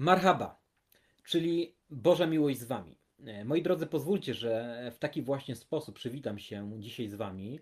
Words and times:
Marhaba, 0.00 0.60
czyli 1.24 1.74
Boża 1.90 2.26
miłość 2.26 2.58
z 2.58 2.64
Wami. 2.64 2.98
E, 3.26 3.44
moi 3.44 3.62
drodzy, 3.62 3.86
pozwólcie, 3.86 4.34
że 4.34 4.90
w 4.94 4.98
taki 4.98 5.22
właśnie 5.22 5.56
sposób 5.56 5.94
przywitam 5.94 6.38
się 6.38 6.70
dzisiaj 6.78 7.08
z 7.08 7.14
Wami, 7.14 7.60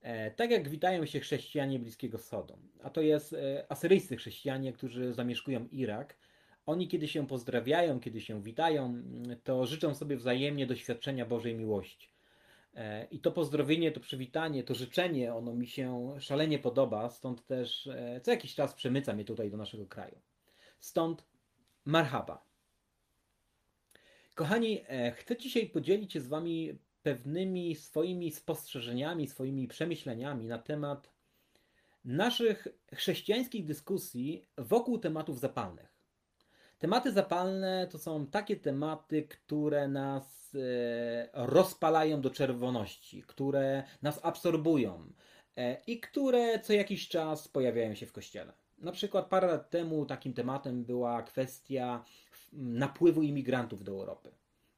e, 0.00 0.30
tak 0.30 0.50
jak 0.50 0.68
witają 0.68 1.06
się 1.06 1.20
chrześcijanie 1.20 1.78
Bliskiego 1.78 2.18
Wschodu. 2.18 2.58
A 2.82 2.90
to 2.90 3.00
jest 3.00 3.32
e, 3.32 3.66
asyryjscy 3.68 4.16
chrześcijanie, 4.16 4.72
którzy 4.72 5.12
zamieszkują 5.12 5.68
Irak. 5.72 6.16
Oni, 6.66 6.88
kiedy 6.88 7.08
się 7.08 7.26
pozdrawiają, 7.26 8.00
kiedy 8.00 8.20
się 8.20 8.42
witają, 8.42 9.02
to 9.44 9.66
życzą 9.66 9.94
sobie 9.94 10.16
wzajemnie 10.16 10.66
doświadczenia 10.66 11.26
Bożej 11.26 11.54
miłości. 11.54 12.08
I 13.10 13.18
to 13.20 13.32
pozdrowienie, 13.32 13.92
to 13.92 14.00
przywitanie, 14.00 14.64
to 14.64 14.74
życzenie, 14.74 15.34
ono 15.34 15.54
mi 15.54 15.66
się 15.66 16.14
szalenie 16.20 16.58
podoba, 16.58 17.10
stąd 17.10 17.46
też 17.46 17.88
co 18.22 18.30
jakiś 18.30 18.54
czas 18.54 18.74
przemyca 18.74 19.12
mnie 19.12 19.24
tutaj 19.24 19.50
do 19.50 19.56
naszego 19.56 19.86
kraju. 19.86 20.20
Stąd 20.80 21.29
marhaba. 21.84 22.44
Kochani, 24.34 24.84
e, 24.88 25.12
chcę 25.12 25.36
dzisiaj 25.36 25.66
podzielić 25.66 26.12
się 26.12 26.20
z 26.20 26.28
Wami 26.28 26.78
pewnymi 27.02 27.74
swoimi 27.74 28.32
spostrzeżeniami, 28.32 29.28
swoimi 29.28 29.68
przemyśleniami 29.68 30.46
na 30.46 30.58
temat 30.58 31.12
naszych 32.04 32.68
chrześcijańskich 32.94 33.64
dyskusji 33.64 34.46
wokół 34.58 34.98
tematów 34.98 35.40
zapalnych. 35.40 36.00
Tematy 36.78 37.12
zapalne 37.12 37.88
to 37.90 37.98
są 37.98 38.26
takie 38.26 38.56
tematy, 38.56 39.22
które 39.22 39.88
nas 39.88 40.54
e, 40.54 41.28
rozpalają 41.32 42.20
do 42.20 42.30
czerwoności, 42.30 43.22
które 43.22 43.82
nas 44.02 44.20
absorbują 44.22 45.12
e, 45.56 45.82
i 45.86 46.00
które 46.00 46.60
co 46.60 46.72
jakiś 46.72 47.08
czas 47.08 47.48
pojawiają 47.48 47.94
się 47.94 48.06
w 48.06 48.12
kościele. 48.12 48.52
Na 48.80 48.92
przykład 48.92 49.26
parę 49.26 49.46
lat 49.46 49.70
temu 49.70 50.06
takim 50.06 50.32
tematem 50.32 50.84
była 50.84 51.22
kwestia 51.22 52.04
napływu 52.52 53.22
imigrantów 53.22 53.84
do 53.84 53.92
Europy. 53.92 54.30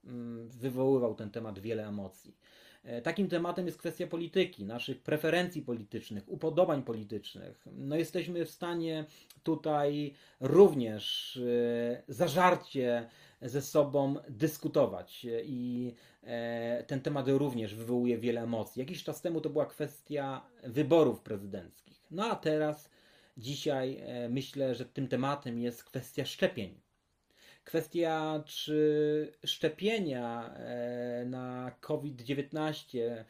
Mm, 0.05 0.49
wywoływał 0.49 1.15
ten 1.15 1.31
temat 1.31 1.59
wiele 1.59 1.89
emocji. 1.89 2.37
E, 2.85 3.03
takim 3.03 3.29
tematem 3.29 3.67
jest 3.67 3.79
kwestia 3.79 4.07
polityki, 4.07 4.65
naszych 4.65 5.03
preferencji 5.03 5.63
politycznych, 5.63 6.25
upodobań 6.27 6.83
politycznych. 6.83 7.67
No 7.73 7.97
jesteśmy 7.97 8.45
w 8.45 8.51
stanie 8.51 9.05
tutaj 9.43 10.15
również 10.41 11.37
e, 11.37 12.03
zażarcie 12.09 13.09
ze 13.43 13.63
sobą 13.63 14.15
dyskutować 14.29 15.27
i 15.45 15.95
e, 16.23 16.85
ten 16.87 17.01
temat 17.01 17.29
również 17.29 17.75
wywołuje 17.75 18.19
wiele 18.19 18.43
emocji. 18.43 18.81
Jakiś 18.81 19.05
czas 19.05 19.21
temu 19.21 19.41
to 19.41 19.51
była 19.51 19.67
kwestia 19.67 20.43
wyborów 20.63 21.21
prezydenckich. 21.21 22.07
No 22.11 22.25
a 22.25 22.37
teraz, 22.37 22.91
dzisiaj 23.37 24.03
myślę, 24.29 24.75
że 24.75 24.85
tym 24.85 25.09
tematem 25.09 25.59
jest 25.59 25.85
kwestia 25.85 26.25
szczepień. 26.25 26.81
Kwestia, 27.65 28.43
czy 28.47 29.33
szczepienia 29.45 30.55
e, 30.55 31.25
na 31.27 31.77
COVID-19, 31.81 32.99
e, 32.99 33.25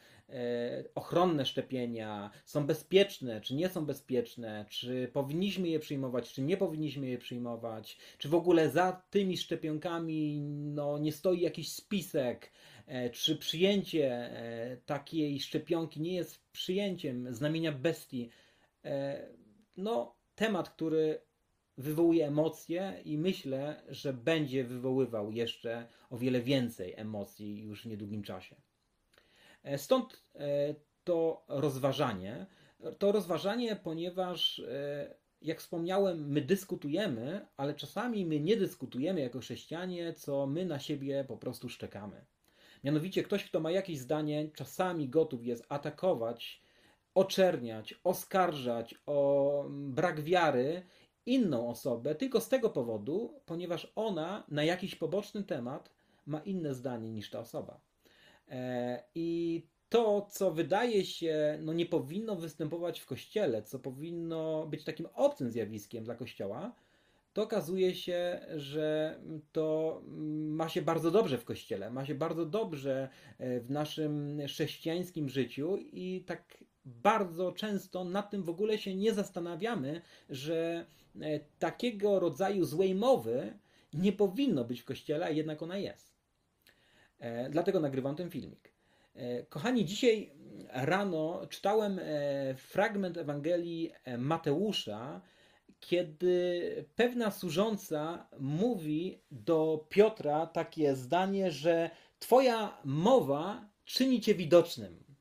ochronne 0.95 1.47
szczepienia 1.47 2.31
są 2.45 2.67
bezpieczne, 2.67 3.41
czy 3.41 3.55
nie 3.55 3.69
są 3.69 3.87
bezpieczne, 3.87 4.67
czy 4.69 5.11
powinniśmy 5.13 5.69
je 5.69 5.79
przyjmować, 5.79 6.33
czy 6.33 6.43
nie 6.43 6.57
powinniśmy 6.57 7.09
je 7.09 7.19
przyjmować, 7.19 7.99
czy 8.19 8.29
w 8.29 8.35
ogóle 8.35 8.71
za 8.71 9.03
tymi 9.11 9.37
szczepionkami 9.37 10.41
no, 10.75 10.99
nie 10.99 11.13
stoi 11.13 11.41
jakiś 11.41 11.73
spisek, 11.73 12.53
e, 12.87 13.11
czy 13.11 13.37
przyjęcie 13.37 14.31
takiej 14.87 15.41
szczepionki 15.41 16.01
nie 16.01 16.15
jest 16.15 16.51
przyjęciem 16.53 17.35
znamienia 17.35 17.73
bestii. 17.73 18.31
No, 19.77 20.17
temat, 20.35 20.71
który 20.71 21.21
wywołuje 21.79 22.27
emocje 22.27 23.03
i 23.05 23.19
myślę, 23.19 23.83
że 23.89 24.13
będzie 24.13 24.65
wywoływał 24.65 25.33
jeszcze 25.33 25.89
o 26.11 26.19
wiele 26.19 26.41
więcej 26.41 26.95
emocji 26.97 27.59
już 27.61 27.83
w 27.83 27.87
niedługim 27.87 28.23
czasie. 28.23 28.57
E, 29.63 29.79
stąd 29.79 30.23
e, 30.35 30.75
to 31.05 31.45
rozważanie. 31.49 32.47
To 32.99 33.13
rozważanie, 33.13 33.77
ponieważ 33.77 34.59
e, 34.59 35.15
jak 35.43 35.61
wspomniałem, 35.61 36.29
my 36.29 36.41
dyskutujemy, 36.41 37.47
ale 37.57 37.75
czasami 37.75 38.27
my 38.27 38.41
nie 38.41 38.57
dyskutujemy 38.57 39.21
jako 39.21 39.41
chrześcijanie, 39.41 40.13
co 40.13 40.47
my 40.47 40.67
na 40.67 40.79
siebie 40.79 41.25
po 41.29 41.37
prostu 41.37 41.69
szczekamy. 41.69 42.25
Mianowicie 42.85 43.23
ktoś, 43.23 43.45
kto 43.45 43.61
ma 43.61 43.71
jakieś 43.71 43.99
zdanie, 43.99 44.51
czasami 44.55 45.09
gotów 45.09 45.45
jest 45.47 45.67
atakować, 45.69 46.63
oczerniać, 47.15 47.95
oskarżać 48.05 48.95
o 49.07 49.65
brak 49.71 50.21
wiary 50.21 50.83
inną 51.27 51.69
osobę 51.69 52.15
tylko 52.15 52.41
z 52.41 52.49
tego 52.49 52.71
powodu, 52.71 53.41
ponieważ 53.47 53.93
ona 53.97 54.45
na 54.49 54.65
jakiś 54.65 54.95
poboczny 54.95 55.45
temat 55.45 55.93
ma 56.27 56.41
inne 56.41 56.75
zdanie 56.75 57.11
niż 57.11 57.31
ta 57.31 57.39
osoba. 57.39 57.81
E, 58.49 59.03
I 59.15 59.63
to, 59.89 60.27
co 60.31 60.51
wydaje 60.51 61.05
się, 61.05 61.59
no 61.63 61.73
nie 61.73 61.87
powinno 61.87 62.37
występować 62.37 63.01
w 63.01 63.07
kościele, 63.07 63.63
co 63.63 63.79
powinno 63.79 64.67
być 64.67 64.85
takim 64.85 65.07
obcym 65.15 65.51
zjawiskiem 65.51 66.05
dla 66.05 66.15
kościoła, 66.15 66.73
to 67.33 67.43
okazuje 67.43 67.95
się, 67.95 68.41
że 68.57 69.19
to 69.53 70.01
ma 70.29 70.69
się 70.69 70.83
bardzo 70.83 71.11
dobrze 71.11 71.39
w 71.39 71.45
kościele, 71.45 71.91
ma 71.91 72.07
się 72.07 72.15
bardzo 72.15 72.47
dobrze 72.47 73.09
e, 73.39 73.61
w 73.61 73.71
naszym 73.71 74.41
chrześcijańskim 74.47 75.29
życiu 75.29 75.77
i 75.77 76.25
tak 76.27 76.65
bardzo 76.85 77.53
często 77.53 78.05
nad 78.05 78.31
tym 78.31 78.43
w 78.43 78.49
ogóle 78.49 78.79
się 78.79 78.95
nie 78.95 79.15
zastanawiamy, 79.15 80.01
że 80.31 80.87
e, 81.21 81.41
takiego 81.59 82.21
rodzaju 82.21 82.65
złej 82.65 82.95
mowy 82.95 83.59
nie 83.93 84.13
powinno 84.13 84.65
być 84.65 84.81
w 84.81 84.85
kościele, 84.85 85.27
a 85.27 85.31
jednak 85.31 85.63
ona 85.63 85.77
jest. 85.77 86.15
E, 87.19 87.51
dlatego 87.51 87.81
nagrywam 87.81 88.17
ten 88.17 88.31
filmik. 88.31 88.73
E, 89.15 89.43
kochani, 89.43 89.85
dzisiaj 89.85 90.33
rano 90.69 91.47
czytałem 91.51 92.01
fragment 92.57 93.17
Ewangelii 93.17 93.93
Mateusza, 94.19 95.21
kiedy 95.81 96.85
pewna 96.97 97.31
służąca 97.31 98.27
mówi 98.39 99.19
do 99.31 99.87
Piotra 99.89 100.47
takie 100.47 100.97
zdanie, 100.97 101.51
że 101.51 101.91
Twoja 102.19 102.79
mowa 102.85 103.69
czyni 103.85 104.21
Cię 104.21 104.35
widocznym. 104.35 105.12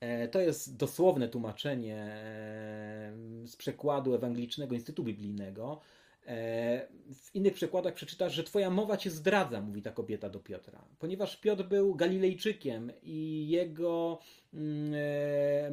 E, 0.00 0.28
to 0.28 0.40
jest 0.40 0.76
dosłowne 0.76 1.28
tłumaczenie 1.28 1.96
e, 1.96 3.12
z 3.46 3.56
przekładu 3.56 4.14
Ewangelicznego 4.14 4.74
Instytutu 4.74 5.04
Biblijnego. 5.04 5.80
E, 6.26 6.88
w 7.14 7.34
innych 7.34 7.54
przekładach 7.54 7.94
przeczytasz, 7.94 8.34
że 8.34 8.44
Twoja 8.44 8.70
mowa 8.70 8.96
cię 8.96 9.10
zdradza, 9.10 9.60
mówi 9.60 9.82
ta 9.82 9.90
kobieta 9.90 10.28
do 10.28 10.40
Piotra. 10.40 10.84
Ponieważ 10.98 11.36
Piotr 11.36 11.64
był 11.64 11.94
Galilejczykiem 11.94 12.92
i 13.02 13.48
jego 13.48 14.18
mm, 14.54 14.94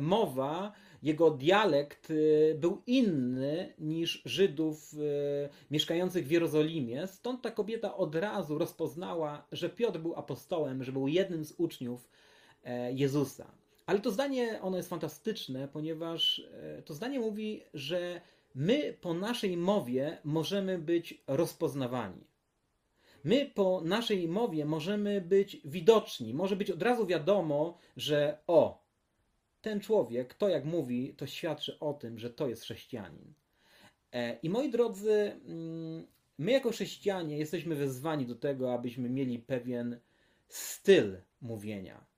mowa, 0.02 0.74
jego 1.04 1.32
dialekt 1.32 2.14
był 2.56 2.82
inny 2.88 3.74
niż 3.80 4.22
Żydów 4.26 4.92
mieszkających 5.72 6.28
w 6.28 6.32
Jerozolimie. 6.32 7.08
Stąd 7.08 7.42
ta 7.42 7.52
kobieta 7.52 7.96
od 7.96 8.16
razu 8.16 8.58
rozpoznała, 8.58 9.48
że 9.52 9.70
Piotr 9.70 10.00
był 10.00 10.16
apostołem, 10.16 10.84
że 10.84 10.92
był 10.92 11.08
jednym 11.08 11.46
z 11.46 11.54
uczniów 11.58 12.10
Jezusa. 12.92 13.63
Ale 13.86 14.00
to 14.00 14.12
zdanie, 14.12 14.62
ono 14.62 14.78
jest 14.78 14.90
fantastyczne, 14.90 15.68
ponieważ 15.68 16.40
e, 16.40 16.82
to 16.82 16.94
zdanie 16.94 17.20
mówi, 17.20 17.64
że 17.74 18.22
my 18.56 18.98
po 19.02 19.14
naszej 19.14 19.58
mowie 19.58 20.18
możemy 20.24 20.80
być 20.80 21.24
rozpoznawani. 21.28 22.28
My 23.24 23.52
po 23.56 23.82
naszej 23.86 24.28
mowie 24.28 24.66
możemy 24.66 25.22
być 25.22 25.62
widoczni. 25.66 26.34
Może 26.34 26.56
być 26.56 26.72
od 26.72 26.82
razu 26.82 27.06
wiadomo, 27.06 27.78
że 27.98 28.38
o, 28.48 28.84
ten 29.62 29.80
człowiek, 29.80 30.34
to 30.34 30.50
jak 30.50 30.66
mówi, 30.66 31.14
to 31.18 31.28
świadczy 31.28 31.80
o 31.80 31.94
tym, 31.94 32.20
że 32.20 32.30
to 32.30 32.48
jest 32.48 32.62
chrześcijanin. 32.62 33.34
E, 34.12 34.40
I 34.44 34.50
moi 34.50 34.72
drodzy, 34.72 35.12
mm, 35.46 36.08
my 36.38 36.52
jako 36.52 36.72
chrześcijanie 36.72 37.38
jesteśmy 37.38 37.76
wezwani 37.76 38.26
do 38.26 38.36
tego, 38.36 38.74
abyśmy 38.74 39.10
mieli 39.10 39.40
pewien 39.40 40.00
styl 40.48 41.18
mówienia 41.42 42.13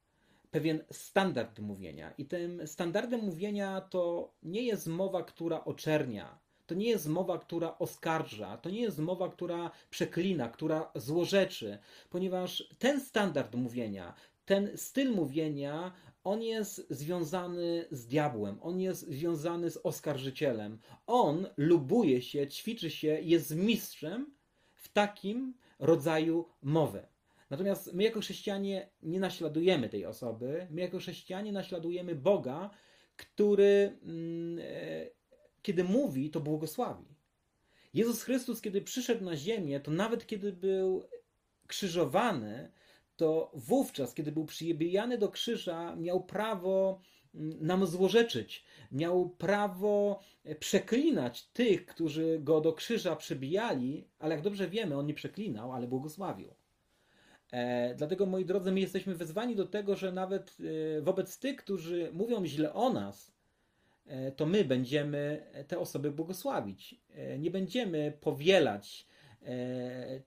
pewien 0.56 0.84
standard 0.92 1.60
mówienia. 1.60 2.13
I 2.18 2.25
tym 2.25 2.68
standardem 2.68 3.22
mówienia 3.22 3.81
to 3.81 4.34
nie 4.44 4.63
jest 4.63 4.88
mowa, 4.88 5.24
która 5.24 5.66
oczernia, 5.66 6.40
to 6.66 6.75
nie 6.75 6.90
jest 6.90 7.07
mowa, 7.07 7.38
która 7.38 7.78
oskarża, 7.78 8.57
to 8.57 8.69
nie 8.69 8.81
jest 8.81 9.00
mowa, 9.00 9.30
która 9.30 9.72
przeklina, 9.90 10.50
która 10.50 10.92
złorzeczy, 10.96 11.78
ponieważ 12.10 12.69
ten 12.80 13.02
standard 13.02 13.56
mówienia, 13.56 14.13
ten 14.46 14.78
styl 14.78 15.12
mówienia, 15.12 15.92
on 16.24 16.44
jest 16.44 16.88
związany 16.90 17.86
z 17.92 18.08
diabłem, 18.08 18.58
on 18.62 18.80
jest 18.80 19.08
związany 19.08 19.72
z 19.72 19.78
oskarżycielem. 19.78 20.80
On 21.08 21.48
lubuje 21.58 22.22
się, 22.22 22.48
ćwiczy 22.48 22.90
się, 22.90 23.08
jest 23.08 23.56
mistrzem 23.56 24.36
w 24.74 24.90
takim 24.90 25.54
rodzaju 25.80 26.46
mowy. 26.62 27.15
Natomiast 27.50 27.94
my 27.94 28.04
jako 28.04 28.20
chrześcijanie 28.20 28.90
nie 29.02 29.20
naśladujemy 29.20 29.90
tej 29.90 30.06
osoby, 30.06 30.68
my 30.72 30.82
jako 30.82 30.98
chrześcijanie 30.98 31.52
naśladujemy 31.52 32.16
Boga, 32.16 32.70
który 33.16 34.00
mm, 34.04 34.60
e, 34.62 35.10
kiedy 35.66 35.84
mówi, 35.84 36.30
to 36.30 36.40
błogosławi. 36.40 37.06
Jezus 37.94 38.24
Chrystus, 38.24 38.62
kiedy 38.62 38.82
przyszedł 38.82 39.24
na 39.26 39.36
ziemię, 39.36 39.80
to 39.80 39.92
nawet 39.92 40.28
kiedy 40.28 40.54
był 40.54 41.04
krzyżowany, 41.68 42.72
to 43.16 43.52
wówczas, 43.54 44.14
kiedy 44.14 44.32
był 44.32 44.46
przyjebijany 44.46 45.18
do 45.18 45.30
krzyża, 45.30 45.96
miał 45.96 46.24
prawo 46.24 47.02
mm, 47.36 47.66
nam 47.66 47.88
złorzeczyć, 47.88 48.66
miał 48.92 49.30
prawo 49.30 50.20
e, 50.44 50.56
przeklinać 50.56 51.48
tych, 51.48 51.86
którzy 51.86 52.40
go 52.44 52.62
do 52.62 52.74
krzyża 52.74 53.16
przybijali, 53.16 54.08
ale 54.20 54.36
jak 54.36 54.44
dobrze 54.44 54.70
wiemy, 54.70 54.98
on 54.98 55.06
nie 55.06 55.14
przeklinał, 55.14 55.72
ale 55.72 55.88
błogosławił. 55.88 56.56
E, 57.56 57.96
dlatego, 57.96 58.25
moi 58.25 58.46
drodzy, 58.46 58.72
my 58.72 58.80
jesteśmy 58.80 59.16
wezwani 59.16 59.56
do 59.56 59.66
tego, 59.66 59.96
że 59.96 60.12
nawet 60.12 60.57
e, 60.98 61.02
wobec 61.02 61.40
tych, 61.40 61.56
którzy 61.56 62.10
mówią 62.13 62.46
źle 62.46 62.74
o 62.74 62.94
nas, 62.94 63.31
e, 64.06 64.31
to 64.31 64.46
my 64.46 64.66
będziemy 64.66 65.46
te 65.68 65.80
osoby 65.80 66.12
błogosławić. 66.12 66.96
Nie 67.40 67.52
będziemy 67.52 68.13
powielać 68.22 69.07
E, 69.46 70.22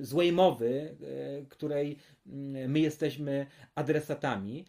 złej 0.00 0.32
mowy, 0.32 0.96
której 1.48 1.98
my 2.68 2.80
jesteśmy 2.80 3.46
adresatami. 3.74 4.66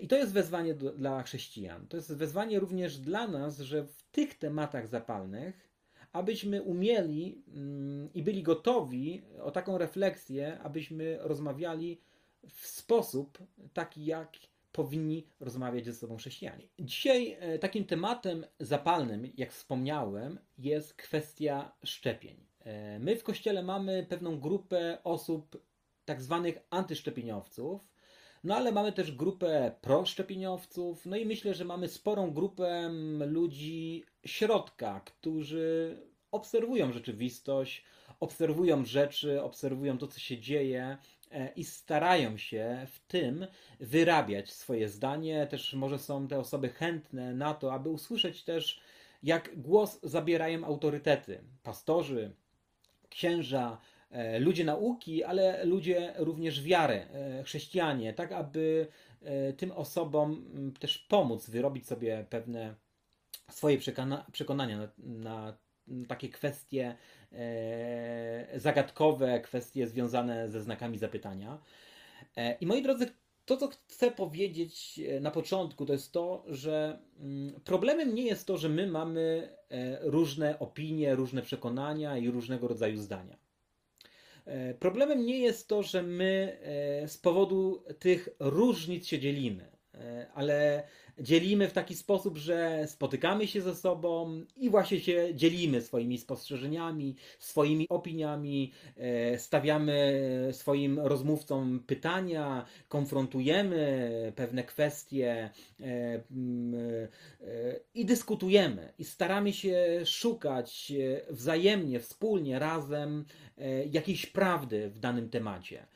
I 0.00 0.08
to 0.08 0.16
jest 0.16 0.32
wezwanie 0.32 0.74
dla 0.74 1.22
chrześcijan. 1.22 1.86
To 1.88 1.96
jest 1.96 2.16
wezwanie 2.16 2.60
również 2.60 2.98
dla 2.98 3.28
nas, 3.28 3.58
że 3.58 3.84
w 3.84 4.02
tych 4.02 4.34
tematach 4.38 4.88
zapalnych, 4.88 5.65
abyśmy 6.16 6.62
umieli 6.62 7.42
i 8.14 8.22
byli 8.22 8.42
gotowi 8.42 9.22
o 9.42 9.50
taką 9.50 9.78
refleksję, 9.78 10.58
abyśmy 10.58 11.18
rozmawiali 11.20 12.00
w 12.48 12.66
sposób 12.66 13.38
taki, 13.72 14.04
jak 14.04 14.32
powinni 14.72 15.26
rozmawiać 15.40 15.84
ze 15.84 15.94
sobą 15.94 16.16
chrześcijanie. 16.16 16.68
Dzisiaj 16.78 17.36
takim 17.60 17.84
tematem 17.84 18.46
zapalnym, 18.60 19.32
jak 19.36 19.52
wspomniałem, 19.52 20.38
jest 20.58 20.94
kwestia 20.94 21.72
szczepień. 21.84 22.46
E, 22.66 22.98
my 22.98 23.16
w 23.16 23.22
kościele 23.22 23.62
mamy 23.62 24.06
pewną 24.08 24.40
grupę 24.40 24.98
osób, 25.04 25.62
tak 26.04 26.22
zwanych 26.22 26.58
antyszczepieniowców, 26.70 27.95
no 28.46 28.56
ale 28.56 28.72
mamy 28.72 28.92
też 28.92 29.12
grupę 29.12 29.72
proszczepieniowców, 29.80 31.06
no 31.06 31.16
i 31.16 31.26
myślę, 31.26 31.54
że 31.54 31.64
mamy 31.64 31.88
sporą 31.88 32.30
grupę 32.30 32.90
ludzi 33.26 34.04
środka, 34.26 35.00
którzy 35.00 35.96
obserwują 36.30 36.92
rzeczywistość, 36.92 37.84
obserwują 38.20 38.84
rzeczy, 38.84 39.42
obserwują 39.42 39.98
to, 39.98 40.06
co 40.06 40.20
się 40.20 40.38
dzieje 40.38 40.98
e, 41.30 41.52
i 41.56 41.64
starają 41.64 42.36
się 42.38 42.86
w 42.90 42.98
tym 42.98 43.46
wyrabiać 43.80 44.52
swoje 44.52 44.88
zdanie. 44.88 45.46
Też 45.46 45.74
może 45.74 45.98
są 45.98 46.28
te 46.28 46.38
osoby 46.38 46.68
chętne 46.68 47.34
na 47.34 47.54
to, 47.54 47.72
aby 47.72 47.88
usłyszeć 47.88 48.44
też, 48.44 48.80
jak 49.22 49.60
głos 49.60 50.00
zabierają 50.02 50.64
autorytety, 50.64 51.44
pastorzy, 51.62 52.34
księża, 53.08 53.78
ludzie 54.38 54.64
nauki, 54.64 55.24
ale 55.24 55.64
ludzie 55.64 56.14
również 56.16 56.62
wiary, 56.62 56.94
e, 56.94 57.42
chrześcijanie, 57.42 58.12
tak 58.14 58.32
aby 58.32 58.86
e, 59.22 59.52
tym 59.52 59.72
osobom 59.72 60.44
też 60.80 60.98
pomóc 60.98 61.50
wyrobić 61.50 61.86
sobie 61.86 62.26
pewne 62.30 62.74
swoje 63.50 63.78
przekonania 64.32 64.78
na, 64.78 64.88
na 64.98 65.56
takie 66.08 66.28
kwestie 66.28 66.96
zagadkowe, 68.54 69.40
kwestie 69.40 69.86
związane 69.88 70.48
ze 70.48 70.62
znakami 70.62 70.98
zapytania. 70.98 71.58
I 72.60 72.66
moi 72.66 72.82
drodzy, 72.82 73.06
to, 73.46 73.56
co 73.56 73.68
chcę 73.68 74.10
powiedzieć 74.10 75.00
na 75.20 75.30
początku, 75.30 75.86
to 75.86 75.92
jest 75.92 76.12
to, 76.12 76.44
że 76.48 76.98
mm, 77.20 77.60
problemem 77.64 78.14
nie 78.14 78.22
jest 78.22 78.46
to, 78.46 78.58
że 78.58 78.68
my 78.68 78.86
mamy 78.86 79.48
e, 79.70 79.98
różne 80.10 80.58
opinie, 80.58 81.14
różne 81.14 81.42
przekonania 81.42 82.16
i 82.16 82.30
różnego 82.30 82.68
rodzaju 82.68 82.98
zdania. 82.98 83.45
E, 84.46 84.74
problemem 84.74 85.26
nie 85.26 85.38
jest 85.38 85.68
to, 85.68 85.82
że 85.82 86.02
my 86.02 86.58
e, 87.02 87.08
z 87.08 87.18
powodu 87.18 87.84
tych 87.98 88.28
różnic 88.40 89.06
się 89.06 89.18
dzielimy, 89.18 89.75
ale 90.34 90.82
dzielimy 91.18 91.68
w 91.68 91.72
taki 91.72 91.94
sposób, 91.94 92.36
że 92.36 92.84
spotykamy 92.86 93.46
się 93.46 93.60
ze 93.60 93.74
sobą 93.74 94.40
i 94.56 94.70
właśnie 94.70 95.00
się 95.00 95.34
dzielimy 95.34 95.80
swoimi 95.80 96.18
spostrzeżeniami, 96.18 97.16
swoimi 97.38 97.88
opiniami, 97.88 98.72
e, 98.96 99.38
stawiamy 99.38 100.48
swoim 100.52 101.00
rozmówcom 101.00 101.80
pytania, 101.86 102.66
konfrontujemy 102.88 104.32
pewne 104.36 104.64
kwestie 104.64 105.50
e, 105.80 105.84
e, 105.84 106.20
i 107.94 108.04
dyskutujemy 108.04 108.92
i 108.98 109.04
staramy 109.04 109.52
się 109.52 110.00
szukać 110.04 110.92
wzajemnie, 111.30 112.00
wspólnie, 112.00 112.58
razem 112.58 113.24
jakiejś 113.90 114.26
prawdy 114.26 114.90
w 114.90 114.98
danym 114.98 115.30
temacie. 115.30 115.86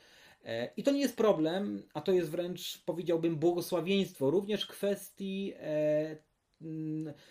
E, 0.44 0.70
I 0.76 0.82
to 0.82 0.90
nie 0.90 1.00
jest 1.00 1.16
problem, 1.16 1.82
a 1.94 2.00
to 2.00 2.12
jest 2.12 2.30
wręcz, 2.30 2.82
powiedziałbym, 2.86 3.36
błogosławieństwo, 3.36 4.30
również 4.30 4.66
kwestii 4.66 5.52
e, 5.56 6.16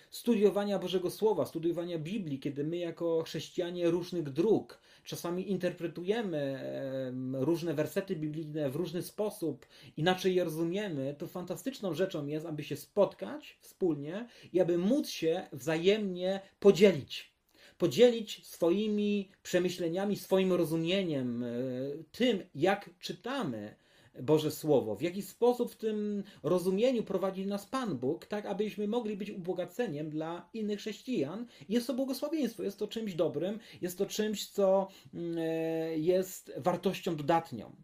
studiowania 0.10 0.80
Bożego 0.80 1.10
Słowa, 1.10 1.46
studiowania 1.46 2.00
Biblii, 2.00 2.40
kiedy 2.40 2.64
my 2.64 2.78
jako 2.78 3.24
chrześcijanie 3.24 3.90
różnych 3.90 4.30
dróg 4.30 4.82
czasami 5.04 5.52
interpretujemy 5.52 6.60
różne 7.34 7.74
wersety 7.74 8.16
biblijne 8.16 8.70
w 8.70 8.76
różny 8.76 9.02
sposób, 9.02 9.66
inaczej 9.98 10.36
je 10.36 10.44
rozumiemy, 10.44 11.16
to 11.18 11.28
fantastyczną 11.28 11.94
rzeczą 11.94 12.28
jest, 12.28 12.46
aby 12.46 12.64
się 12.64 12.76
spotkać 12.76 13.58
wspólnie 13.62 14.28
i 14.54 14.60
aby 14.60 14.78
móc 14.78 15.10
się 15.10 15.48
wzajemnie 15.54 16.42
podzielić 16.60 17.39
podzielić 17.80 18.48
swoimi 18.48 19.30
przemyśleniami, 19.44 20.16
swoim 20.16 20.54
rozumieniem, 20.54 21.44
e, 21.44 21.48
tym, 22.12 22.44
jak 22.56 22.90
czytamy 23.00 23.76
Boże 24.22 24.52
Słowo, 24.52 24.96
w 24.96 25.02
jaki 25.02 25.22
sposób 25.22 25.72
w 25.72 25.76
tym 25.76 26.24
rozumieniu 26.44 27.04
prowadzi 27.04 27.48
nas 27.48 27.66
Pan 27.66 27.98
Bóg, 27.98 28.26
tak 28.26 28.46
abyśmy 28.46 28.88
mogli 28.88 29.18
być 29.18 29.32
ubogaceniem 29.32 30.10
dla 30.10 30.50
innych 30.54 30.80
chrześcijan. 30.80 31.46
Jest 31.70 31.88
to 31.88 31.94
błogosławieństwo, 31.94 32.64
jest 32.64 32.80
to 32.80 32.88
czymś 32.88 33.14
dobrym, 33.14 33.60
jest 33.82 33.98
to 33.98 34.06
czymś, 34.06 34.50
co 34.50 34.88
mm, 35.14 35.38
e, 35.38 35.98
jest 35.98 36.52
wartością 36.58 37.16
dodatnią. 37.16 37.76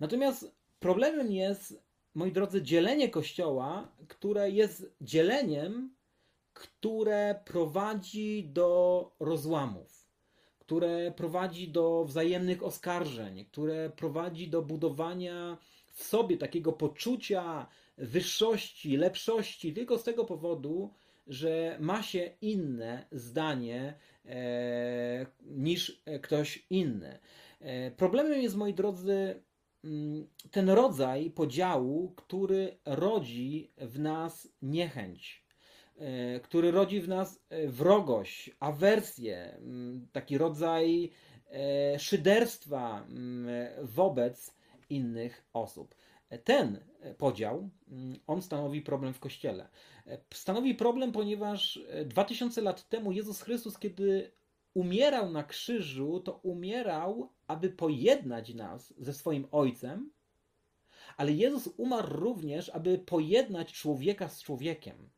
Natomiast 0.00 0.54
problemem 0.80 1.32
jest, 1.32 1.82
moi 2.14 2.32
drodzy, 2.32 2.62
dzielenie 2.62 3.08
Kościoła, 3.08 3.92
które 4.08 4.50
jest 4.50 4.94
dzieleniem 5.00 5.94
które 6.52 7.40
prowadzi 7.44 8.48
do 8.48 9.12
rozłamów, 9.20 10.10
które 10.58 11.12
prowadzi 11.16 11.68
do 11.68 12.04
wzajemnych 12.04 12.62
oskarżeń, 12.62 13.44
które 13.44 13.90
prowadzi 13.90 14.48
do 14.48 14.62
budowania 14.62 15.58
w 15.92 16.02
sobie 16.02 16.36
takiego 16.36 16.72
poczucia 16.72 17.66
wyższości, 17.98 18.96
lepszości, 18.96 19.72
tylko 19.72 19.98
z 19.98 20.04
tego 20.04 20.24
powodu, 20.24 20.90
że 21.26 21.76
ma 21.80 22.02
się 22.02 22.30
inne 22.40 23.06
zdanie 23.12 23.94
e, 24.26 25.26
niż 25.42 26.02
ktoś 26.22 26.66
inny. 26.70 27.18
E, 27.60 27.90
problemem 27.90 28.42
jest, 28.42 28.56
moi 28.56 28.74
drodzy, 28.74 29.42
mm, 29.84 30.26
ten 30.50 30.70
rodzaj 30.70 31.30
podziału, 31.30 32.12
który 32.16 32.78
rodzi 32.84 33.72
w 33.76 33.98
nas 33.98 34.48
niechęć, 34.62 35.44
który 36.42 36.70
rodzi 36.70 37.00
w 37.00 37.08
nas 37.08 37.42
e, 37.50 37.68
wrogość, 37.68 38.50
awersję, 38.60 39.60
taki 40.12 40.38
rodzaj 40.38 41.10
e, 41.50 41.98
szyderstwa 41.98 43.06
wobec 43.82 44.56
innych 44.90 45.44
osób. 45.52 45.94
Ten 46.44 46.84
podział, 47.18 47.70
on 48.26 48.42
stanowi 48.42 48.82
problem 48.82 49.14
w 49.14 49.20
Kościele. 49.20 49.68
Stanowi 50.34 50.74
problem, 50.74 51.12
ponieważ 51.12 51.80
2000 52.04 52.62
lat 52.62 52.88
temu 52.88 53.12
Jezus 53.12 53.42
Chrystus, 53.42 53.78
kiedy 53.78 54.32
umierał 54.74 55.30
na 55.30 55.44
krzyżu, 55.44 56.20
to 56.20 56.32
umierał, 56.32 57.32
aby 57.46 57.70
pojednać 57.70 58.54
nas 58.54 58.94
ze 58.98 59.14
swoim 59.14 59.46
Ojcem, 59.50 60.10
ale 61.16 61.32
Jezus 61.32 61.74
umarł 61.76 62.08
również, 62.16 62.68
aby 62.68 62.98
pojednać 62.98 63.72
człowieka 63.72 64.28
z 64.28 64.42
człowiekiem. 64.42 65.10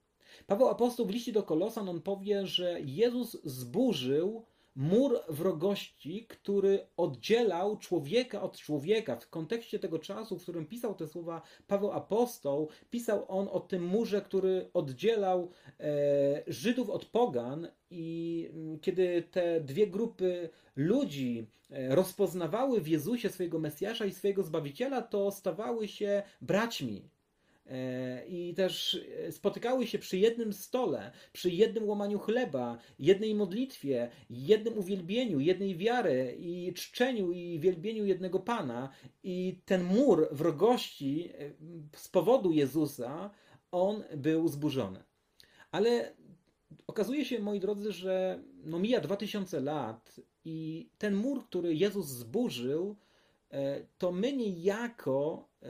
Paweł 0.53 0.69
Apostoł 0.69 1.07
w 1.07 1.11
liście 1.11 1.33
do 1.33 1.43
Kolosan 1.43 1.89
on 1.89 2.01
powie, 2.01 2.47
że 2.47 2.81
Jezus 2.81 3.43
zburzył 3.45 4.45
mur 4.77 5.21
wrogości, 5.29 6.27
który 6.27 6.87
oddzielał 6.97 7.79
człowieka 7.79 8.43
od 8.43 8.59
człowieka. 8.59 9.17
W 9.17 9.31
kontekście 9.31 9.79
tego 9.79 9.99
czasu, 9.99 10.39
w 10.39 10.43
którym 10.43 10.67
pisał 10.67 10.95
te 10.95 11.09
słowa 11.09 11.43
Paweł 11.67 11.93
Apostoł, 11.93 12.69
pisał 12.91 13.25
on 13.29 13.49
o 13.53 13.61
tym 13.61 13.85
murze, 13.85 14.23
który 14.23 14.71
oddzielał 14.75 15.51
e, 15.81 16.43
Żydów 16.47 16.91
od 16.91 17.05
pogan 17.05 17.69
i 17.91 18.49
mm, 18.53 18.81
kiedy 18.81 19.23
te 19.31 19.61
dwie 19.61 19.87
grupy 19.87 20.51
ludzi 20.77 21.47
e, 21.71 21.95
rozpoznawały 21.95 22.81
w 22.81 22.89
Jezusie 22.89 23.29
swojego 23.29 23.59
Mesjasza 23.59 24.05
i 24.05 24.13
swojego 24.13 24.43
Zbawiciela, 24.43 25.03
to 25.03 25.31
stawały 25.31 25.89
się 25.89 26.23
braćmi 26.41 27.12
i 28.29 28.55
też 28.57 29.01
spotykały 29.31 29.87
się 29.87 29.99
przy 29.99 30.19
jednym 30.19 30.53
stole, 30.53 31.13
przy 31.33 31.51
jednym 31.51 31.89
łamaniu 31.89 32.19
chleba, 32.19 32.79
jednej 32.99 33.35
modlitwie, 33.35 34.11
jednym 34.31 34.79
uwielbieniu, 34.79 35.41
jednej 35.41 35.77
wiary 35.77 36.37
i 36.39 36.73
czczeniu 36.75 37.33
i 37.33 37.61
wielbieniu 37.61 38.07
jednego 38.07 38.41
Pana. 38.41 38.89
I 39.23 39.61
ten 39.65 39.83
mur 39.85 40.29
wrogości 40.33 41.31
e, 41.39 41.51
z 41.97 42.09
powodu 42.09 42.53
Jezusa, 42.53 43.31
on 43.73 44.05
był 44.17 44.49
zburzony. 44.49 45.03
Ale 45.71 46.15
okazuje 46.87 47.25
się, 47.25 47.39
moi 47.39 47.61
drodzy, 47.61 47.93
że 47.93 48.43
no 48.65 48.79
mija 48.79 49.01
2000 49.01 49.61
lat 49.61 50.21
i 50.45 50.89
ten 50.99 51.15
mur, 51.15 51.45
który 51.45 51.75
Jezus 51.75 52.07
zburzył, 52.07 52.97
e, 52.99 53.12
to 53.99 54.13
my 54.13 54.33
niejako 54.33 55.49
e, 55.63 55.67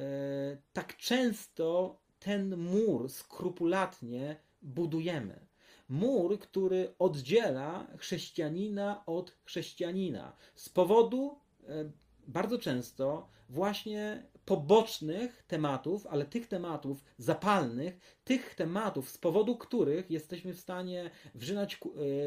tak 0.72 0.96
często 0.96 1.98
ten 2.18 2.56
mur 2.56 3.10
skrupulatnie 3.10 4.36
budujemy. 4.62 5.46
Mur, 5.88 6.38
który 6.38 6.94
oddziela 6.98 7.86
chrześcijanina 7.98 9.06
od 9.06 9.36
chrześcijanina 9.44 10.36
z 10.54 10.68
powodu 10.68 11.38
e, 11.68 11.90
bardzo 12.26 12.58
często 12.58 13.28
właśnie 13.48 14.22
pobocznych 14.44 15.44
tematów, 15.46 16.06
ale 16.06 16.24
tych 16.24 16.46
tematów 16.48 17.04
zapalnych, 17.18 18.18
tych 18.24 18.54
tematów, 18.54 19.10
z 19.10 19.18
powodu 19.18 19.56
których 19.56 20.10
jesteśmy 20.10 20.54
w 20.54 20.60
stanie 20.60 21.10
wrzynać, 21.34 21.80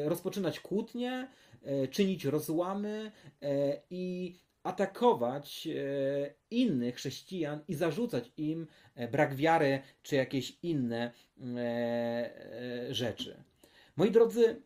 rozpoczynać 0.05 0.59
kłótnie, 0.59 1.27
E, 1.65 1.87
czynić 1.87 2.25
rozłamy 2.25 3.11
e, 3.41 3.81
i 3.89 4.35
atakować 4.65 5.67
e, 5.67 6.33
innych 6.51 6.95
chrześcijan 6.95 7.59
i 7.67 7.75
zarzucać 7.75 8.31
im 8.37 8.67
brak 9.11 9.35
wiary 9.35 9.81
czy 10.03 10.15
jakieś 10.15 10.57
inne 10.63 11.11
rzeczy. 12.89 13.43
Moi 13.95 14.11
drodzy, 14.11 14.61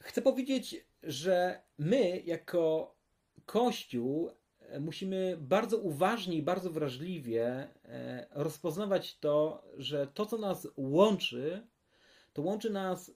chcę 0.00 0.22
powiedzieć, 0.22 0.84
że 1.02 1.60
my 1.78 2.22
jako 2.24 2.94
Kościół 3.46 4.30
musimy 4.80 5.36
bardzo 5.40 5.78
uważnie 5.78 6.36
i 6.36 6.42
bardzo 6.42 6.70
wrażliwie 6.70 7.68
rozpoznawać 8.30 9.18
to, 9.18 9.64
że 9.76 10.06
to, 10.06 10.26
co 10.26 10.38
nas 10.38 10.68
łączy, 10.76 11.66
to 12.32 12.42
łączy 12.42 12.70
nas 12.70 13.12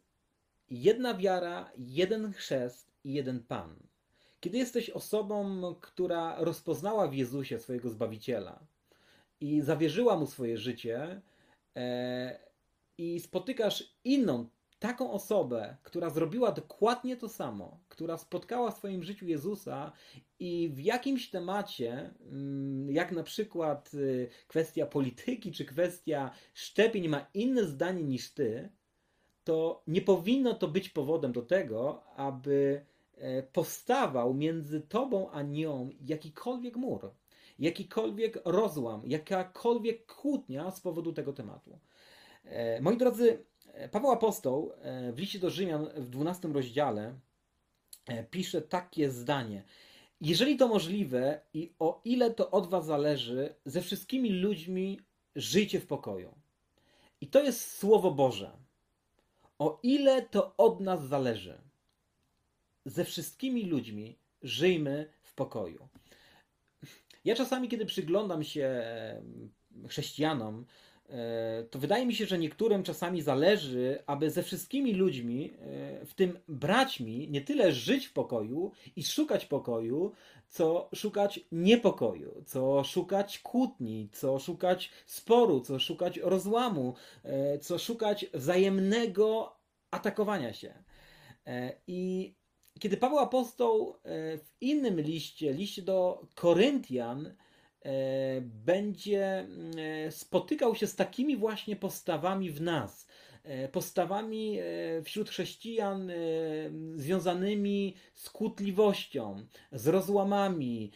jedna 0.70 1.14
wiara, 1.14 1.72
jeden 1.78 2.32
chrzest 2.32 2.92
i 3.04 3.12
jeden 3.12 3.42
Pan. 3.42 3.91
Kiedy 4.42 4.58
jesteś 4.58 4.90
osobą, 4.90 5.62
która 5.80 6.36
rozpoznała 6.38 7.08
w 7.08 7.14
Jezusie 7.14 7.58
swojego 7.58 7.90
Zbawiciela 7.90 8.60
i 9.40 9.60
zawierzyła 9.60 10.16
Mu 10.16 10.26
swoje 10.26 10.58
życie 10.58 11.20
e, 11.76 12.38
i 12.98 13.20
spotykasz 13.20 13.94
inną, 14.04 14.48
taką 14.78 15.12
osobę, 15.12 15.76
która 15.82 16.10
zrobiła 16.10 16.52
dokładnie 16.52 17.16
to 17.16 17.28
samo, 17.28 17.80
która 17.88 18.18
spotkała 18.18 18.70
w 18.70 18.76
swoim 18.78 19.02
życiu 19.02 19.26
Jezusa 19.26 19.92
i 20.38 20.70
w 20.74 20.80
jakimś 20.80 21.30
temacie, 21.30 22.14
mm, 22.20 22.90
jak 22.90 23.12
na 23.12 23.22
przykład 23.22 23.94
y, 23.94 24.28
kwestia 24.48 24.86
polityki 24.86 25.52
czy 25.52 25.64
kwestia 25.64 26.30
szczepień 26.54 27.08
ma 27.08 27.26
inne 27.34 27.64
zdanie 27.64 28.02
niż 28.02 28.30
ty, 28.30 28.68
to 29.44 29.82
nie 29.86 30.02
powinno 30.02 30.54
to 30.54 30.68
być 30.68 30.88
powodem 30.88 31.32
do 31.32 31.42
tego, 31.42 32.04
aby 32.16 32.84
e, 33.22 33.42
powstawał 33.42 34.34
między 34.34 34.80
tobą 34.80 35.30
a 35.30 35.42
nią 35.42 35.90
jakikolwiek 36.00 36.76
mur, 36.76 37.10
jakikolwiek 37.58 38.38
rozłam, 38.44 39.02
jakakolwiek 39.06 40.06
kłótnia 40.06 40.70
z 40.70 40.80
powodu 40.80 41.12
tego 41.12 41.32
tematu. 41.32 41.78
E, 42.44 42.80
moi 42.80 42.96
drodzy, 42.96 43.44
Paweł 43.90 44.10
Apostoł 44.10 44.72
e, 44.80 45.12
w 45.12 45.18
liście 45.18 45.38
do 45.38 45.50
Rzymian 45.50 45.88
w 45.96 46.08
12 46.08 46.48
rozdziale 46.48 47.14
pisze 48.30 48.62
takie 48.62 49.10
zdanie. 49.10 49.64
Jeżeli 50.20 50.56
to 50.56 50.68
możliwe 50.68 51.40
i 51.54 51.74
o 51.78 52.00
ile 52.04 52.30
to 52.30 52.50
od 52.50 52.70
was 52.70 52.86
zależy, 52.86 53.54
ze 53.64 53.82
wszystkimi 53.82 54.30
ludźmi 54.30 55.00
żyjcie 55.36 55.80
w 55.80 55.86
pokoju. 55.86 56.34
I 57.20 57.26
to 57.26 57.42
jest 57.42 57.76
słowo 57.78 58.10
Boże 58.10 58.62
o 59.62 59.78
ile 59.82 60.22
to 60.22 60.54
od 60.56 60.80
nas 60.80 61.08
zależy. 61.08 61.58
Ze 62.84 63.04
wszystkimi 63.04 63.64
ludźmi 63.64 64.18
żyjmy 64.42 65.12
w 65.22 65.34
pokoju. 65.34 65.88
Ja 67.24 67.34
czasami, 67.34 67.68
kiedy 67.68 67.86
przyglądam 67.86 68.44
się 68.44 68.84
chrześcijanom, 69.88 70.64
e, 71.08 71.64
to 71.70 71.78
wydaje 71.78 72.06
mi 72.06 72.14
się, 72.14 72.26
że 72.26 72.38
niektórym 72.38 72.82
czasami 72.82 73.22
zależy, 73.22 74.02
aby 74.06 74.30
ze 74.30 74.42
wszystkimi 74.42 74.94
ludźmi, 74.94 75.50
e, 75.50 76.06
w 76.06 76.14
tym 76.14 76.38
braćmi, 76.48 77.28
nie 77.30 77.40
tyle 77.40 77.72
żyć 77.72 78.06
w 78.06 78.12
pokoju 78.12 78.72
i 78.96 79.04
szukać 79.04 79.46
pokoju, 79.46 80.12
co 80.48 80.88
szukać 80.94 81.40
niepokoju, 81.52 82.42
co 82.46 82.84
szukać 82.84 83.38
kłótni, 83.38 84.08
co 84.12 84.38
szukać 84.38 84.90
sporu, 85.06 85.60
co 85.60 85.78
szukać 85.78 86.16
rozłamu, 86.16 86.94
e, 87.22 87.58
co 87.58 87.78
szukać 87.78 88.26
wzajemnego 88.34 89.56
atakowania 89.90 90.52
się. 90.52 90.74
I 91.86 92.34
kiedy 92.82 92.96
Paweł 92.96 93.18
Apostoł 93.18 93.94
e, 93.94 94.38
w 94.38 94.52
innym 94.60 95.00
liście, 95.00 95.52
liście 95.52 95.82
do 95.82 96.26
Koryntian, 96.34 97.34
będzie 98.44 99.48
spotykał 100.10 100.74
się 100.74 100.86
z 100.86 100.96
takimi 100.96 101.36
właśnie 101.36 101.76
postawami 101.76 102.50
w 102.50 102.60
nas, 102.60 103.06
E, 103.44 103.68
postawami 103.68 104.58
e, 104.58 105.02
wśród 105.02 105.30
chrześcijan 105.30 106.10
e, 106.10 106.14
związanymi 106.94 107.94
z 108.14 108.30
kłótliwością, 108.30 109.46
z 109.72 109.88
rozłamami 109.88 110.90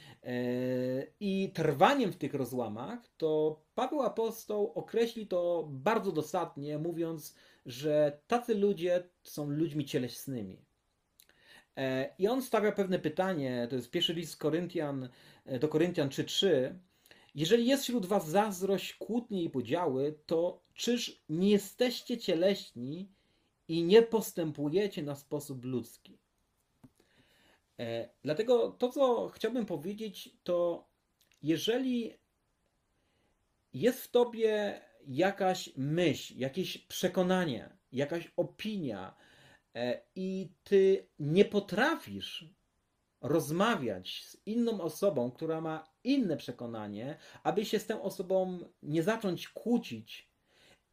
i 1.21 1.51
trwaniem 1.55 2.13
w 2.13 2.17
tych 2.17 2.35
rozłamach, 2.35 3.09
to 3.17 3.61
Paweł 3.75 4.03
Apostoł 4.03 4.73
określi 4.75 5.27
to 5.27 5.69
bardzo 5.71 6.13
dosadnie, 6.13 6.79
mówiąc, 6.79 7.35
że 7.67 8.19
tacy 8.27 8.55
ludzie 8.55 9.09
są 9.23 9.51
ludźmi 9.51 9.85
cieleśnymi. 9.85 10.66
I 12.19 12.29
on 12.29 12.43
stawia 12.43 12.73
pewne 12.73 12.99
pytanie, 12.99 13.67
to 13.71 13.77
jest 13.77 13.91
pierwszy 13.91 14.15
list 14.15 14.37
Koryntian, 14.37 15.09
do 15.61 15.69
Koryntian 15.69 16.09
3:3. 16.09 16.75
Jeżeli 17.35 17.67
jest 17.67 17.83
wśród 17.83 18.07
was 18.07 18.29
zazdrość, 18.29 18.95
kłótnie 18.95 19.43
i 19.43 19.51
podziały, 19.51 20.19
to 20.27 20.63
czyż 20.75 21.23
nie 21.29 21.51
jesteście 21.51 22.19
cieleśni 22.19 23.09
i 23.69 23.85
nie 23.85 24.03
postępujecie 24.03 25.03
na 25.03 25.15
sposób 25.15 25.65
ludzki? 25.65 26.19
E, 27.79 28.09
dlatego 28.23 28.71
to, 28.71 28.89
co 28.89 29.29
chciałbym 29.29 29.67
powiedzieć, 29.67 30.31
to 30.43 30.89
jeżeli 31.43 32.15
jest 33.75 34.01
w 34.01 34.11
tobie 34.11 34.81
jakaś 35.07 35.71
myśl, 35.77 36.35
jakieś 36.37 36.79
przekonanie, 36.79 37.77
jakaś 37.93 38.33
opinia 38.37 39.15
e, 39.19 39.26
i 40.15 40.53
ty 40.65 41.09
nie 41.19 41.45
potrafisz 41.45 42.57
rozmawiać 43.21 44.25
z 44.25 44.37
inną 44.47 44.81
osobą, 44.81 45.31
która 45.31 45.61
ma 45.61 45.85
inne 46.05 46.37
przekonanie, 46.37 47.19
aby 47.43 47.65
się 47.65 47.79
z 47.79 47.87
tą 47.87 48.03
osobą 48.03 48.59
nie 48.83 49.03
zacząć 49.03 49.49
kłócić, 49.49 50.31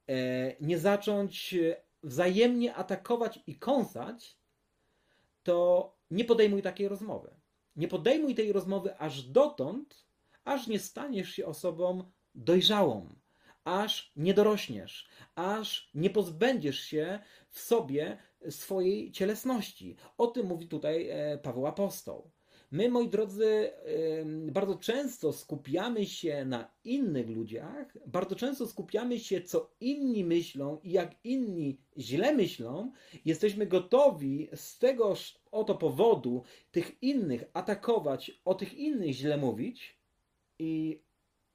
e, 0.07 0.15
nie 0.61 0.79
zacząć 0.79 1.55
wzajemnie 2.03 2.75
atakować 2.75 3.39
i 3.47 3.55
kąsać, 3.55 4.37
to 5.43 5.97
nie 6.11 6.25
podejmuj 6.25 6.61
takiej 6.61 6.87
rozmowy. 6.87 7.35
Nie 7.75 7.87
podejmuj 7.87 8.35
tej 8.35 8.53
rozmowy 8.53 8.97
aż 8.97 9.23
dotąd, 9.23 10.05
aż 10.45 10.67
nie 10.67 10.79
staniesz 10.79 11.29
się 11.29 11.45
osobą 11.45 12.11
dojrzałą, 12.35 13.15
aż 13.63 14.11
nie 14.15 14.33
dorośniesz, 14.33 15.07
aż 15.35 15.89
nie 15.93 16.09
pozbędziesz 16.09 16.79
się 16.79 17.19
w 17.49 17.59
sobie 17.59 18.17
swojej 18.49 19.11
cielesności. 19.11 19.95
O 20.17 20.27
tym 20.27 20.47
mówi 20.47 20.67
tutaj 20.67 21.09
e, 21.09 21.37
Paweł 21.37 21.67
Apostoł. 21.67 22.31
My, 22.73 22.89
moi 22.89 23.09
drodzy, 23.09 23.71
bardzo 24.51 24.75
często 24.75 25.33
skupiamy 25.33 26.05
się 26.05 26.45
na 26.45 26.71
innych 26.83 27.29
ludziach, 27.29 27.97
bardzo 28.07 28.35
często 28.35 28.67
skupiamy 28.67 29.19
się, 29.19 29.41
co 29.41 29.75
inni 29.79 30.25
myślą 30.25 30.79
i 30.83 30.91
jak 30.91 31.15
inni 31.23 31.77
źle 31.97 32.35
myślą. 32.35 32.91
Jesteśmy 33.25 33.65
gotowi 33.67 34.49
z 34.55 34.79
tego 34.79 35.13
oto 35.51 35.75
powodu 35.75 36.43
tych 36.71 37.03
innych 37.03 37.43
atakować, 37.53 38.41
o 38.45 38.55
tych 38.55 38.73
innych 38.73 39.11
źle 39.11 39.37
mówić 39.37 39.99
i 40.59 41.01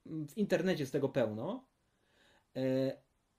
w 0.05 0.37
internecie 0.37 0.85
z 0.85 0.91
tego 0.91 1.09
pełno. 1.09 1.65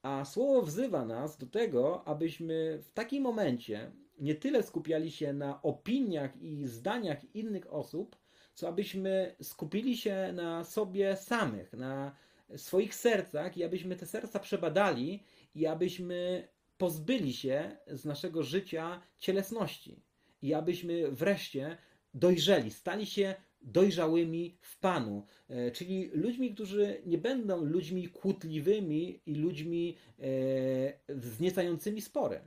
A 0.03 0.25
słowo 0.25 0.63
wzywa 0.63 1.05
nas 1.05 1.39
do 1.39 1.47
tego, 1.47 2.03
abyśmy 2.09 2.79
w 2.83 2.91
takim 2.91 3.23
momencie 3.23 3.93
nie 4.19 4.35
tyle 4.35 4.63
skupiali 4.63 5.11
się 5.11 5.33
na 5.33 5.63
opiniach 5.63 6.37
i 6.43 6.67
zdaniach 6.67 7.35
innych 7.35 7.73
osób, 7.73 8.17
co 8.55 8.69
abyśmy 8.69 9.37
skupili 9.43 9.97
się 9.97 10.33
na 10.33 10.65
sobie 10.65 11.17
samych, 11.17 11.73
na 11.73 12.17
swoich 12.57 12.95
sercach 12.95 13.57
i 13.57 13.65
abyśmy 13.65 13.97
te 13.97 14.07
serca 14.07 14.39
przebadali 14.39 15.23
i 15.55 15.67
abyśmy 15.67 16.49
pozbyli 16.79 17.33
się 17.33 17.77
z 17.87 18.05
naszego 18.05 18.43
życia 18.43 19.03
cielesności 19.19 20.03
i 20.43 20.55
abyśmy 20.55 21.11
wreszcie 21.11 21.77
dojrzeli, 22.15 22.71
stali 22.71 23.07
się 23.07 23.35
dojrzałymi 23.63 24.57
w 24.61 24.79
Panu, 24.79 25.27
e, 25.49 25.71
czyli 25.71 26.11
ludźmi, 26.13 26.55
którzy 26.55 27.03
nie 27.07 27.19
będą 27.19 27.65
ludźmi 27.65 28.09
kłótliwymi 28.09 29.21
i 29.27 29.35
ludźmi 29.35 29.97
e, 30.19 31.15
wzniecającymi 31.15 32.01
spory. 32.01 32.41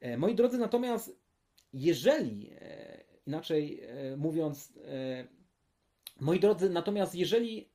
E, 0.00 0.16
moi 0.16 0.34
drodzy, 0.34 0.58
natomiast 0.58 1.16
jeżeli, 1.72 2.50
inaczej 3.26 3.82
mówiąc, 4.16 4.72
moi 6.20 6.40
drodzy, 6.40 6.70
natomiast 6.70 7.14
jeżeli 7.14 7.68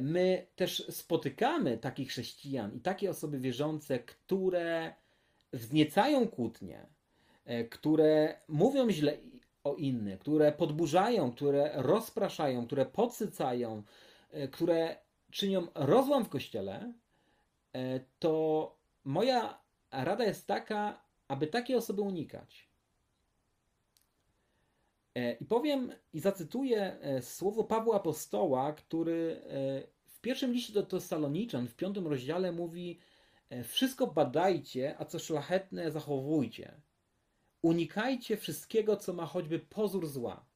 my 0.00 0.46
też 0.56 0.86
spotykamy 0.90 1.78
takich 1.78 2.08
chrześcijan 2.08 2.74
i 2.74 2.80
takie 2.80 3.10
osoby 3.10 3.38
wierzące, 3.38 3.98
które 3.98 4.94
wzniecają 5.52 6.28
kłótnie, 6.28 6.86
które 7.70 8.40
mówią 8.48 8.90
źle 8.90 9.18
o 9.64 9.74
innych, 9.74 10.18
które 10.18 10.52
podburzają, 10.52 11.32
które 11.32 11.70
rozpraszają, 11.74 12.66
które 12.66 12.86
podsycają, 12.86 13.82
e, 14.30 14.48
które 14.48 14.96
czynią 15.30 15.66
rozłam 15.74 16.24
w 16.24 16.28
kościele, 16.28 16.92
e, 17.72 18.00
to 18.18 18.76
moja 19.04 19.58
rada 19.90 20.24
jest 20.24 20.46
taka, 20.46 21.04
aby 21.28 21.46
takie 21.46 21.76
osoby 21.76 22.02
unikać. 22.02 22.68
E, 25.14 25.32
I 25.32 25.44
powiem 25.44 25.92
i 26.12 26.20
zacytuję 26.20 26.98
słowo 27.20 27.64
Pawła 27.64 27.96
Apostoła, 27.96 28.72
który 28.72 29.42
w 30.06 30.20
pierwszym 30.20 30.52
liście 30.52 30.72
do 30.72 30.82
Tesaloniczan, 30.82 31.68
w 31.68 31.76
piątym 31.76 32.06
rozdziale 32.06 32.52
mówi: 32.52 32.98
Wszystko 33.64 34.06
badajcie, 34.06 34.94
a 34.98 35.04
co 35.04 35.18
szlachetne 35.18 35.90
zachowujcie 35.90 36.80
Unikajcie 37.64 38.36
wszystkiego, 38.36 38.96
co 38.96 39.12
ma 39.12 39.26
choćby 39.26 39.58
pozór 39.58 40.06
zła. 40.06 40.46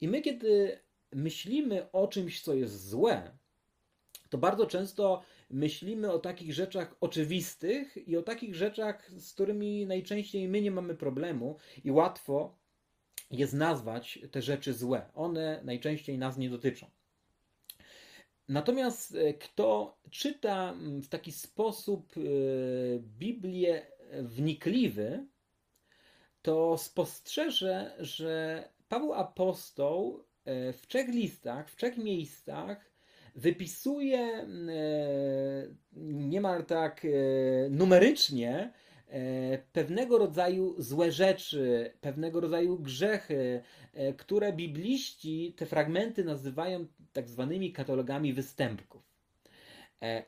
I 0.00 0.08
my, 0.08 0.22
kiedy 0.22 0.80
myślimy 1.12 1.90
o 1.92 2.08
czymś, 2.08 2.42
co 2.42 2.54
jest 2.54 2.88
złe, 2.88 3.38
to 4.30 4.38
bardzo 4.38 4.66
często 4.66 5.22
myślimy 5.50 6.12
o 6.12 6.18
takich 6.18 6.54
rzeczach 6.54 6.94
oczywistych 7.00 8.08
i 8.08 8.16
o 8.16 8.22
takich 8.22 8.54
rzeczach, 8.54 9.10
z 9.16 9.32
którymi 9.32 9.86
najczęściej 9.86 10.48
my 10.48 10.60
nie 10.60 10.70
mamy 10.70 10.94
problemu 10.94 11.56
i 11.84 11.90
łatwo 11.90 12.58
jest 13.30 13.54
nazwać 13.54 14.18
te 14.30 14.42
rzeczy 14.42 14.74
złe. 14.74 15.10
One 15.14 15.60
najczęściej 15.64 16.18
nas 16.18 16.36
nie 16.38 16.50
dotyczą. 16.50 16.86
Natomiast 18.48 19.14
e, 19.14 19.34
kto 19.34 19.98
czyta 20.10 20.74
w 21.02 21.08
taki 21.08 21.32
sposób 21.32 22.14
e, 22.16 22.20
Biblię 22.98 23.86
wnikliwy, 24.22 25.26
to 26.42 26.78
spostrzeże, 26.78 27.96
że 27.98 28.64
Paweł 28.88 29.14
Apostoł 29.14 30.24
e, 30.44 30.72
w 30.72 30.86
trzech 30.86 31.08
listach, 31.08 31.70
w 31.70 31.76
trzech 31.76 31.96
miejscach 31.96 32.90
wypisuje 33.34 34.18
e, 34.18 34.46
niemal 36.02 36.64
tak 36.64 37.04
e, 37.04 37.08
numerycznie 37.70 38.72
pewnego 39.72 40.18
rodzaju 40.18 40.74
złe 40.78 41.12
rzeczy, 41.12 41.92
pewnego 42.00 42.40
rodzaju 42.40 42.78
grzechy, 42.78 43.62
które 44.16 44.52
bibliści 44.52 45.54
te 45.56 45.66
fragmenty 45.66 46.24
nazywają 46.24 46.86
tak 47.12 47.28
zwanymi 47.28 47.72
katalogami 47.72 48.32
występków. 48.32 49.02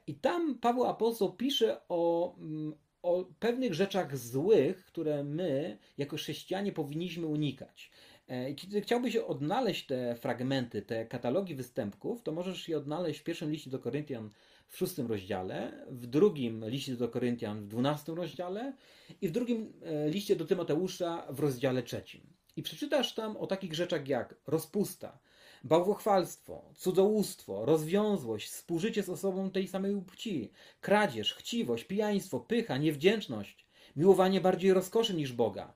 I 0.07 0.15
tam 0.15 0.59
Paweł 0.59 0.85
Apostoł 0.85 1.33
pisze 1.33 1.81
o, 1.89 2.35
mm, 2.39 2.75
o 3.03 3.25
pewnych 3.39 3.75
rzeczach 3.75 4.17
złych, 4.17 4.85
które 4.85 5.25
my, 5.25 5.79
jako 5.99 6.17
chrześcijanie, 6.17 6.73
powinniśmy 6.73 7.27
unikać. 7.27 7.91
E, 8.27 8.55
kiedy 8.55 8.81
chciałbyś 8.81 9.17
odnaleźć 9.17 9.87
te 9.87 10.15
fragmenty, 10.15 10.83
te 10.83 11.07
katalogi 11.07 11.55
występków, 11.55 12.23
to 12.23 12.33
możesz 12.33 12.69
je 12.69 12.77
odnaleźć 12.77 13.21
w 13.21 13.25
pierwszym 13.25 13.51
liście 13.51 13.71
do 13.71 13.79
Koryntian 13.79 14.31
w 14.69 14.77
szóstym 14.77 15.07
rozdziale, 15.07 15.87
w 15.89 16.07
drugim 16.07 16.69
liście 16.69 16.97
do 16.97 17.09
Koryntian 17.09 17.61
w 17.61 17.69
dwunastym 17.69 18.15
rozdziale 18.15 18.73
i 19.21 19.29
w 19.29 19.33
drugim 19.33 19.73
e, 19.83 20.11
liście 20.11 20.37
do 20.37 20.45
Tymoteusza 20.45 21.27
w 21.31 21.41
rozdziale 21.41 21.83
trzecim. 21.83 22.21
I 22.57 22.63
przeczytasz 22.63 23.15
tam 23.15 23.37
o 23.37 23.47
takich 23.47 23.75
rzeczach 23.75 24.09
jak 24.09 24.35
rozpusta, 24.47 25.19
bałwochwalstwo, 25.65 26.73
cudzołóstwo, 26.77 27.65
rozwiązłość, 27.65 28.49
współżycie 28.51 29.03
z 29.03 29.09
osobą 29.09 29.51
tej 29.51 29.69
samej 29.69 30.03
płci, 30.03 30.53
kradzież, 30.81 31.35
chciwość, 31.35 31.85
pijaństwo, 31.85 32.41
pycha, 32.41 32.77
niewdzięczność, 32.77 33.67
miłowanie 33.97 34.41
bardziej 34.41 34.73
rozkoszy 34.73 35.15
niż 35.15 35.33
Boga. 35.33 35.75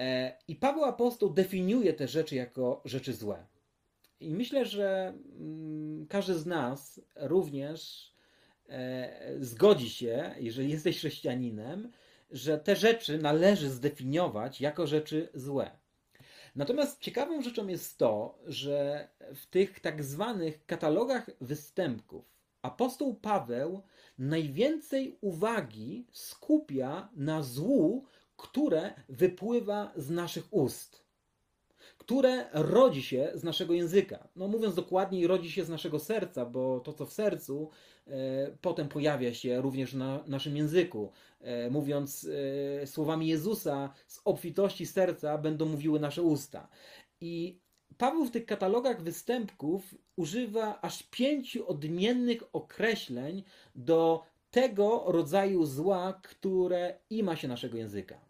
E, 0.00 0.38
I 0.48 0.56
Paweł 0.56 0.84
Apostoł 0.84 1.30
definiuje 1.30 1.92
te 1.92 2.08
rzeczy 2.08 2.34
jako 2.34 2.82
rzeczy 2.84 3.14
złe. 3.14 3.46
I 4.20 4.34
myślę, 4.34 4.66
że 4.66 5.14
mm, 5.38 6.06
każdy 6.06 6.34
z 6.34 6.46
nas 6.46 7.00
również 7.16 8.10
e, 8.68 9.36
zgodzi 9.40 9.90
się, 9.90 10.34
jeżeli 10.38 10.70
jesteś 10.70 10.98
chrześcijaninem, 10.98 11.92
że 12.30 12.58
te 12.58 12.76
rzeczy 12.76 13.18
należy 13.18 13.70
zdefiniować 13.70 14.60
jako 14.60 14.86
rzeczy 14.86 15.28
złe. 15.34 15.83
Natomiast 16.54 17.00
ciekawą 17.00 17.42
rzeczą 17.42 17.66
jest 17.66 17.98
to, 17.98 18.38
że 18.46 19.08
w 19.34 19.46
tych 19.46 19.80
tak 19.80 20.04
zwanych 20.04 20.66
katalogach 20.66 21.30
występków 21.40 22.24
apostoł 22.62 23.14
Paweł 23.14 23.82
najwięcej 24.18 25.18
uwagi 25.20 26.06
skupia 26.12 27.08
na 27.16 27.42
złu, 27.42 28.04
które 28.36 28.94
wypływa 29.08 29.92
z 29.96 30.10
naszych 30.10 30.54
ust, 30.54 31.03
które 32.04 32.46
rodzi 32.52 33.02
się 33.02 33.30
z 33.34 33.44
naszego 33.44 33.74
języka. 33.74 34.28
No 34.36 34.48
mówiąc 34.48 34.74
dokładniej, 34.74 35.26
rodzi 35.26 35.52
się 35.52 35.64
z 35.64 35.68
naszego 35.68 35.98
serca, 35.98 36.46
bo 36.46 36.80
to, 36.80 36.92
co 36.92 37.06
w 37.06 37.12
sercu, 37.12 37.70
E, 38.06 38.50
potem 38.60 38.88
pojawia 38.88 39.34
się 39.34 39.60
również 39.60 39.94
na 39.94 40.24
naszym 40.26 40.56
języku. 40.56 41.12
E, 41.40 41.70
mówiąc 41.70 42.28
e, 42.82 42.86
słowami 42.86 43.26
Jezusa, 43.26 43.92
z 44.06 44.20
obfitości 44.24 44.86
serca 44.86 45.38
będą 45.38 45.66
mówiły 45.66 46.00
nasze 46.00 46.22
usta. 46.22 46.68
I 47.20 47.58
Paweł 47.98 48.24
w 48.24 48.30
tych 48.30 48.46
katalogach 48.46 49.02
występków 49.02 49.94
używa 50.16 50.80
aż 50.80 51.02
pięciu 51.02 51.68
odmiennych 51.68 52.42
określeń 52.52 53.44
do 53.74 54.22
tego 54.50 55.04
rodzaju 55.06 55.66
zła, 55.66 56.20
które 56.22 56.98
ima 57.10 57.36
się 57.36 57.48
naszego 57.48 57.78
języka. 57.78 58.20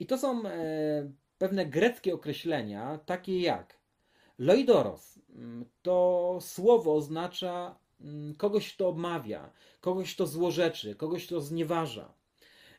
I 0.00 0.06
to 0.06 0.18
są 0.18 0.42
pewne 1.42 1.66
greckie 1.66 2.14
określenia, 2.14 2.98
takie 3.06 3.40
jak 3.40 3.78
loidoros. 4.38 5.18
Mm, 5.28 5.64
to 5.82 6.38
słowo 6.40 6.94
oznacza 6.94 7.82
Mm, 8.04 8.34
kogoś, 8.34 8.74
kto 8.74 8.88
obmawia, 8.88 9.50
kogoś, 9.80 10.14
kto 10.14 10.26
złorzeczy, 10.26 10.94
kogoś, 10.94 11.26
kto 11.26 11.40
znieważa. 11.40 12.14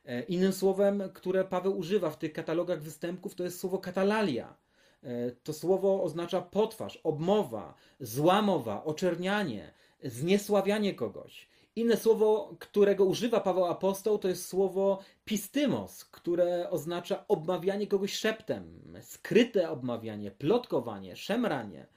E, 0.05 0.21
innym 0.21 0.53
słowem, 0.53 1.03
które 1.13 1.45
Paweł 1.45 1.77
używa 1.77 2.09
w 2.09 2.17
tych 2.17 2.33
katalogach 2.33 2.81
występków, 2.81 3.35
to 3.35 3.43
jest 3.43 3.59
słowo 3.59 3.77
katalalia. 3.77 4.57
E, 5.03 5.31
to 5.31 5.53
słowo 5.53 6.03
oznacza 6.03 6.41
potwarz, 6.41 6.99
obmowa, 7.03 7.73
złamowa, 7.99 8.83
oczernianie, 8.83 9.73
zniesławianie 10.03 10.93
kogoś. 10.93 11.47
Inne 11.75 11.97
słowo, 11.97 12.55
którego 12.59 13.05
używa 13.05 13.39
Paweł 13.39 13.65
Apostoł, 13.65 14.17
to 14.17 14.27
jest 14.27 14.47
słowo 14.47 14.99
pistymos, 15.25 16.05
które 16.05 16.69
oznacza 16.69 17.25
obmawianie 17.27 17.87
kogoś 17.87 18.13
szeptem, 18.13 18.93
skryte 19.01 19.69
obmawianie, 19.69 20.31
plotkowanie, 20.31 21.15
szemranie. 21.15 21.87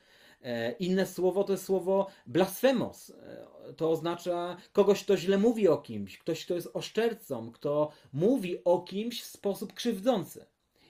E, 0.42 0.72
inne 0.72 1.06
słowo 1.06 1.44
to 1.44 1.52
jest 1.52 1.64
słowo 1.64 2.06
blasfemos. 2.26 3.10
E, 3.10 3.46
to 3.76 3.90
oznacza 3.90 4.56
kogoś, 4.72 5.04
kto 5.04 5.16
źle 5.16 5.38
mówi 5.38 5.68
o 5.68 5.76
kimś, 5.76 6.18
ktoś, 6.18 6.44
kto 6.44 6.54
jest 6.54 6.70
oszczercą, 6.74 7.52
kto 7.52 7.90
mówi 8.12 8.64
o 8.64 8.80
kimś 8.80 9.22
w 9.22 9.26
sposób 9.26 9.72
krzywdzący. 9.72 10.46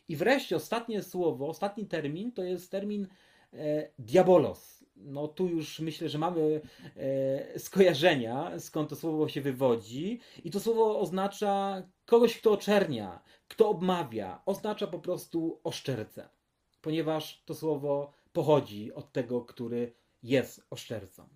I 0.09 0.17
wreszcie 0.17 0.57
ostatnie 0.57 1.03
słowo, 1.03 1.49
ostatni 1.49 1.87
termin 1.87 2.33
to 2.33 2.43
jest 2.43 2.71
termin 2.71 3.09
e, 3.53 3.91
diabolos. 3.99 4.76
No 4.97 5.29
tu 5.29 5.49
już 5.49 5.81
myślę, 5.81 6.09
że 6.09 6.19
mamy 6.19 6.61
e, 6.97 7.59
skojarzenia, 7.59 8.61
skąd 8.61 8.91
to 8.91 8.97
słowo 8.97 9.29
się 9.29 9.41
wywodzi. 9.41 10.21
I 10.45 10.51
to 10.51 10.61
słowo 10.61 11.01
oznacza 11.01 11.83
kogoś, 12.07 12.39
kto 12.41 12.53
oczernia, 12.53 13.23
kto 13.49 13.69
obmawia. 13.69 14.43
Oznacza 14.47 14.87
po 14.87 14.99
prostu 14.99 15.61
oszczercę. 15.65 16.29
Ponieważ 16.81 17.43
to 17.45 17.55
słowo 17.55 18.13
pochodzi 18.33 18.93
od 18.93 19.13
tego, 19.13 19.41
który 19.41 19.93
jest 20.23 20.67
oszczercą. 20.71 21.29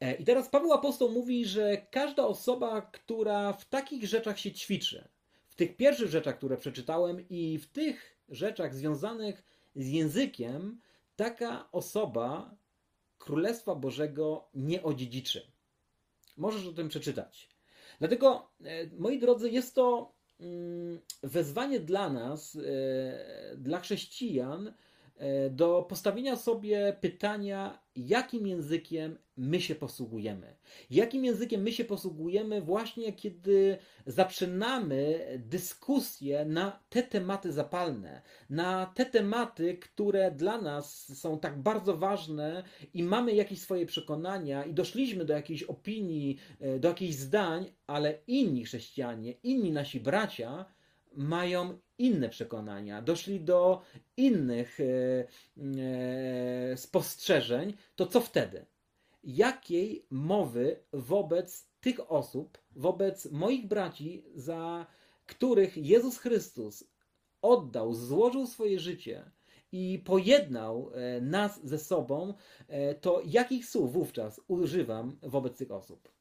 E, 0.00 0.14
I 0.14 0.24
teraz 0.24 0.48
Paweł 0.48 0.72
Apostoł 0.72 1.10
mówi, 1.10 1.44
że 1.44 1.86
każda 1.90 2.26
osoba, 2.26 2.82
która 2.82 3.52
w 3.52 3.64
takich 3.64 4.04
rzeczach 4.04 4.38
się 4.38 4.52
ćwiczy, 4.52 5.08
w 5.48 5.54
tych 5.54 5.76
pierwszych 5.76 6.10
rzeczach, 6.10 6.36
które 6.36 6.56
przeczytałem 6.56 7.28
i 7.28 7.58
w 7.58 7.66
tych 7.66 8.16
rzeczach 8.28 8.74
związanych 8.74 9.44
z 9.76 9.88
językiem, 9.88 10.80
taka 11.16 11.68
osoba 11.72 12.56
Królestwa 13.18 13.74
Bożego 13.74 14.48
nie 14.54 14.82
odziedziczy. 14.82 15.52
Możesz 16.36 16.66
o 16.66 16.72
tym 16.72 16.88
przeczytać. 16.88 17.48
Dlatego, 17.98 18.50
e, 18.64 18.86
moi 18.98 19.18
drodzy, 19.18 19.50
jest 19.50 19.74
to 19.74 20.14
mm, 20.40 21.00
wezwanie 21.22 21.80
dla 21.80 22.10
nas, 22.10 22.56
e, 22.56 23.56
dla 23.56 23.80
chrześcijan, 23.80 24.74
do 25.50 25.82
postawienia 25.88 26.36
sobie 26.36 26.96
pytania, 27.00 27.78
jakim 27.96 28.46
językiem 28.46 29.18
my 29.36 29.60
się 29.60 29.74
posługujemy. 29.74 30.56
Jakim 30.90 31.24
językiem 31.24 31.62
my 31.62 31.72
się 31.72 31.84
posługujemy 31.84 32.60
właśnie, 32.60 33.12
kiedy 33.12 33.78
zaczynamy 34.06 35.26
dyskusję 35.38 36.44
na 36.44 36.80
te 36.88 37.02
tematy 37.02 37.52
zapalne, 37.52 38.22
na 38.50 38.86
te 38.86 39.06
tematy, 39.06 39.78
które 39.78 40.30
dla 40.30 40.60
nas 40.60 41.18
są 41.18 41.38
tak 41.38 41.62
bardzo 41.62 41.96
ważne 41.96 42.64
i 42.94 43.02
mamy 43.02 43.34
jakieś 43.34 43.60
swoje 43.60 43.86
przekonania 43.86 44.64
i 44.64 44.74
doszliśmy 44.74 45.24
do 45.24 45.32
jakiejś 45.34 45.62
opinii, 45.62 46.38
e, 46.60 46.78
do 46.78 46.88
jakichś 46.88 47.14
zdań, 47.14 47.72
ale 47.86 48.18
inni 48.26 48.64
chrześcijanie, 48.64 49.32
inni 49.42 49.72
nasi 49.72 50.00
bracia 50.00 50.64
mają 51.16 51.78
inne 51.98 52.28
przekonania, 52.28 53.02
doszli 53.02 53.40
do 53.40 53.82
innych 54.16 54.80
e, 54.80 54.84
e, 54.84 56.76
spostrzeżeń, 56.76 57.74
to 57.96 58.06
co 58.06 58.20
wtedy? 58.20 58.66
Jakiej 59.24 60.06
mowy 60.10 60.76
wobec 60.92 61.68
tych 61.80 62.12
osób, 62.12 62.58
wobec 62.76 63.30
moich 63.30 63.66
braci, 63.66 64.24
za 64.34 64.86
których 65.26 65.76
Jezus 65.76 66.18
Chrystus 66.18 66.84
oddał, 67.42 67.94
złożył 67.94 68.46
swoje 68.46 68.80
życie 68.80 69.30
i 69.72 70.02
pojednał 70.04 70.90
e, 70.94 71.20
nas 71.20 71.66
ze 71.66 71.78
sobą, 71.78 72.34
to 73.00 73.22
jakich 73.26 73.66
słów 73.66 73.92
wówczas 73.92 74.40
używam 74.48 75.18
wobec 75.22 75.58
tych 75.58 75.70
osób? 75.70 76.12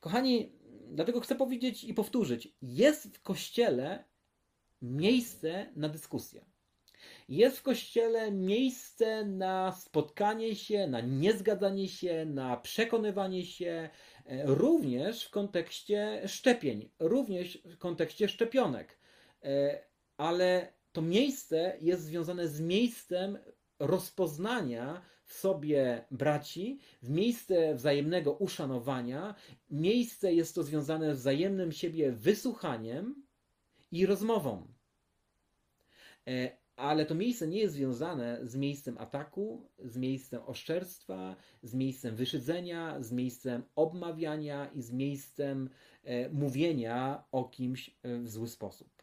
Kochani, 0.00 0.52
dlatego 0.90 1.20
chcę 1.20 1.34
powiedzieć 1.34 1.84
i 1.84 1.94
powtórzyć: 1.94 2.48
jest 2.62 3.16
w 3.16 3.22
kościele 3.22 4.04
miejsce 4.82 5.72
na 5.76 5.88
dyskusję. 5.88 6.44
Jest 7.28 7.58
w 7.58 7.62
kościele 7.62 8.32
miejsce 8.32 9.24
na 9.24 9.72
spotkanie 9.72 10.56
się, 10.56 10.86
na 10.86 11.00
niezgadzanie 11.00 11.88
się, 11.88 12.26
na 12.26 12.56
przekonywanie 12.56 13.46
się, 13.46 13.90
e, 14.26 14.46
również 14.46 15.24
w 15.24 15.30
kontekście 15.30 16.22
szczepień, 16.26 16.90
również 16.98 17.58
w 17.64 17.78
kontekście 17.78 18.28
szczepionek. 18.28 18.98
E, 19.42 19.80
ale 20.16 20.72
to 20.92 21.02
miejsce 21.02 21.76
jest 21.80 22.02
związane 22.02 22.48
z 22.48 22.60
miejscem 22.60 23.38
rozpoznania 23.78 25.02
w 25.24 25.32
sobie 25.32 26.04
braci, 26.10 26.78
w 27.02 27.10
miejsce 27.10 27.74
wzajemnego 27.74 28.32
uszanowania. 28.32 29.34
Miejsce 29.70 30.34
jest 30.34 30.54
to 30.54 30.62
związane 30.62 31.16
z 31.16 31.18
wzajemnym 31.18 31.72
siebie 31.72 32.12
wysłuchaniem 32.12 33.27
i 33.90 34.06
rozmową. 34.06 34.68
E, 36.26 36.58
ale 36.76 37.06
to 37.06 37.14
miejsce 37.14 37.48
nie 37.48 37.58
jest 37.58 37.74
związane 37.74 38.38
z 38.42 38.56
miejscem 38.56 38.98
ataku, 38.98 39.70
z 39.78 39.96
miejscem 39.96 40.42
oszczerstwa, 40.46 41.36
z 41.62 41.74
miejscem 41.74 42.16
wyszydzenia, 42.16 43.02
z 43.02 43.12
miejscem 43.12 43.62
obmawiania 43.76 44.70
i 44.74 44.82
z 44.82 44.92
miejscem 44.92 45.70
e, 46.04 46.28
mówienia 46.28 47.24
o 47.32 47.44
kimś 47.44 47.90
e, 48.02 48.18
w 48.18 48.28
zły 48.28 48.48
sposób. 48.48 48.98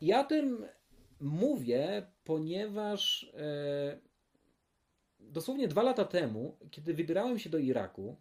Ja 0.00 0.24
tym 0.24 0.66
mówię, 1.20 2.06
ponieważ 2.24 3.32
dosłownie 5.20 5.68
dwa 5.68 5.82
lata 5.82 6.04
temu, 6.04 6.58
kiedy 6.70 6.94
wybierałem 6.94 7.38
się 7.38 7.50
do 7.50 7.58
Iraku, 7.58 8.16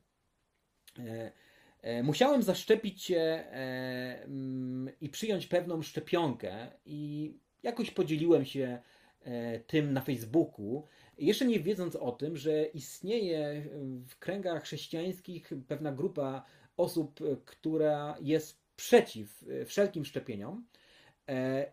musiałem 2.03 2.43
zaszczepić 2.43 3.03
się 3.03 3.17
e, 3.17 4.23
mm, 4.23 4.89
i 5.01 5.09
przyjąć 5.09 5.47
pewną 5.47 5.81
szczepionkę, 5.81 6.67
i 6.85 7.33
jakoś 7.63 7.91
podzieliłem 7.91 8.45
się 8.45 8.79
e, 9.21 9.59
tym 9.59 9.93
na 9.93 10.01
Facebooku, 10.01 10.87
jeszcze 11.17 11.45
nie 11.45 11.59
wiedząc 11.59 11.95
o 11.95 12.11
tym, 12.11 12.37
że 12.37 12.65
istnieje 12.65 13.65
w 14.07 14.19
kręgach 14.19 14.63
chrześcijańskich 14.63 15.51
pewna 15.67 15.91
grupa 15.91 16.45
osób, 16.77 17.19
która 17.45 18.17
jest 18.21 18.61
przeciw 18.75 19.45
wszelkim 19.65 20.05
szczepieniom. 20.05 20.65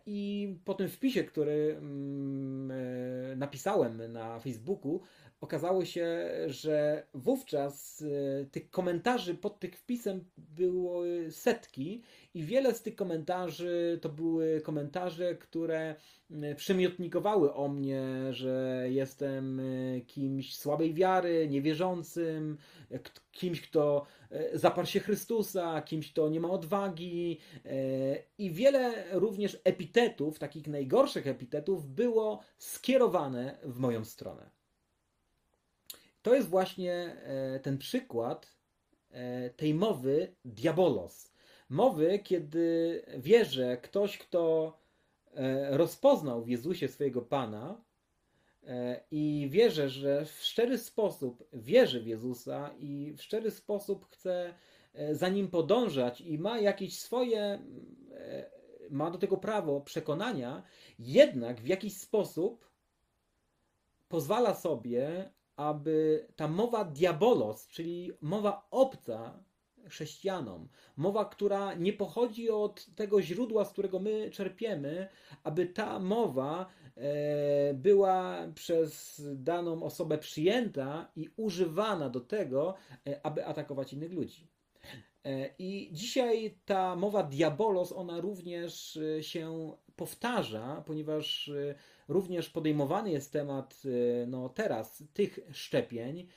I 0.05 0.55
po 0.65 0.73
tym 0.73 0.89
wpisie, 0.89 1.23
który 1.23 1.75
mm, 1.77 3.39
napisałem 3.39 4.11
na 4.11 4.39
Facebooku, 4.39 5.01
okazało 5.41 5.85
się, 5.85 6.29
że 6.47 7.07
wówczas 7.13 8.03
e, 8.41 8.45
tych 8.45 8.69
komentarzy 8.69 9.35
pod 9.35 9.59
tym 9.59 9.71
wpisem 9.71 10.25
było 10.37 11.03
setki 11.29 12.03
i 12.33 12.43
wiele 12.43 12.73
z 12.73 12.81
tych 12.81 12.95
komentarzy 12.95 13.99
to 14.01 14.09
były 14.09 14.61
komentarze, 14.61 15.35
które 15.35 15.95
przymiotnikowały 16.55 17.53
o 17.53 17.67
mnie, 17.67 18.03
że 18.31 18.85
jestem 18.89 19.61
kimś 20.07 20.55
słabej 20.55 20.93
wiary, 20.93 21.47
niewierzącym, 21.49 22.57
kimś, 23.31 23.61
kto 23.61 24.05
zaparł 24.53 24.87
się 24.87 24.99
Chrystusa, 24.99 25.81
kimś, 25.81 26.11
kto 26.11 26.29
nie 26.29 26.39
ma 26.39 26.49
odwagi 26.49 27.39
i 28.37 28.51
wiele 28.51 29.03
również 29.11 29.61
epitetów, 29.63 30.39
takich 30.39 30.67
najgorszych 30.67 31.27
epitetów 31.27 31.85
było 31.85 32.39
skierowane 32.57 33.57
w 33.63 33.79
moją 33.79 34.05
stronę 34.05 34.56
to 36.27 36.35
jest 36.35 36.49
właśnie 36.49 36.93
e, 36.93 37.59
ten 37.59 37.77
przykład 37.77 38.57
e, 39.11 39.49
tej 39.49 39.73
mowy 39.73 40.35
diabolos. 40.45 41.33
Mowy, 41.69 42.19
kiedy 42.19 43.01
wierzę 43.17 43.77
ktoś, 43.77 44.17
kto 44.17 44.73
e, 45.33 45.77
rozpoznał 45.77 46.43
w 46.43 46.49
Jezusie 46.49 46.87
swojego 46.87 47.21
Pana 47.21 47.83
i 49.11 49.47
wierzę, 49.51 49.89
że 49.89 50.25
w 50.25 50.43
szczery 50.43 50.77
sposób 50.77 51.49
wierzy 51.53 52.01
w 52.01 52.07
Jezusa 52.07 52.75
i 52.79 53.13
w 53.17 53.21
szczery 53.21 53.51
sposób 53.51 54.05
chce 54.09 54.53
za 55.11 55.29
nim 55.29 55.47
podążać 55.47 56.21
i 56.21 56.39
ma 56.39 56.59
jakieś 56.59 56.99
swoje, 56.99 57.59
ma 58.89 59.11
do 59.11 59.17
tego 59.17 59.37
prawo 59.37 59.81
przekonania, 59.81 60.63
jednak 60.99 61.61
w 61.61 61.67
jakiś 61.67 61.97
sposób 61.97 62.71
pozwala 64.07 64.55
sobie 64.55 65.29
aby 65.57 66.27
ta 66.35 66.47
mowa 66.47 66.83
diabolos, 66.83 67.67
czyli 67.67 68.11
mowa 68.21 68.67
obca 68.71 69.43
chrześcijanom, 69.89 70.67
mowa, 70.97 71.25
która 71.25 71.73
nie 71.73 71.93
pochodzi 71.93 72.49
od 72.49 72.85
tego 72.95 73.21
źródła, 73.21 73.65
z 73.65 73.71
którego 73.71 73.99
my 73.99 74.31
czerpiemy, 74.31 75.07
aby 75.43 75.65
ta 75.65 75.99
mowa 75.99 76.65
e, 76.95 77.73
była 77.73 78.47
przez 78.55 79.21
daną 79.35 79.83
osobę 79.83 80.17
przyjęta 80.17 81.11
i 81.15 81.29
używana 81.37 82.09
do 82.09 82.19
tego, 82.21 82.75
e, 83.07 83.25
aby 83.25 83.45
atakować 83.45 83.93
innych 83.93 84.11
ludzi. 84.11 84.47
E, 85.25 85.49
I 85.59 85.89
dzisiaj 85.91 86.57
ta 86.65 86.95
mowa 86.95 87.23
diabolos, 87.23 87.91
ona 87.91 88.21
również 88.21 88.99
się 89.21 89.71
powtarza, 89.95 90.83
ponieważ 90.85 91.51
Również 92.07 92.49
podejmowany 92.49 93.11
jest 93.11 93.31
temat 93.31 93.81
e, 93.85 94.27
no, 94.27 94.49
teraz 94.49 95.03
tych 95.13 95.39
szczepień 95.51 96.27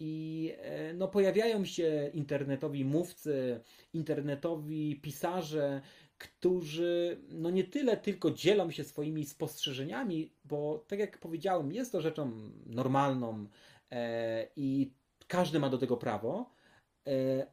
i 0.00 0.52
e, 0.58 0.94
no, 0.94 1.08
pojawiają 1.08 1.64
się 1.64 2.10
internetowi 2.14 2.84
mówcy, 2.84 3.60
internetowi 3.94 5.00
pisarze, 5.02 5.80
którzy 6.18 7.20
no 7.28 7.50
nie 7.50 7.64
tyle 7.64 7.96
tylko 7.96 8.30
dzielą 8.30 8.70
się 8.70 8.84
swoimi 8.84 9.24
spostrzeżeniami, 9.26 10.32
bo 10.44 10.84
tak 10.88 10.98
jak 10.98 11.18
powiedziałem, 11.18 11.72
jest 11.72 11.92
to 11.92 12.00
rzeczą 12.00 12.32
normalną 12.66 13.46
e, 13.90 14.46
i 14.56 14.92
każdy 15.28 15.58
ma 15.58 15.68
do 15.68 15.78
tego 15.78 15.96
prawo, 15.96 16.50
E, 16.50 16.59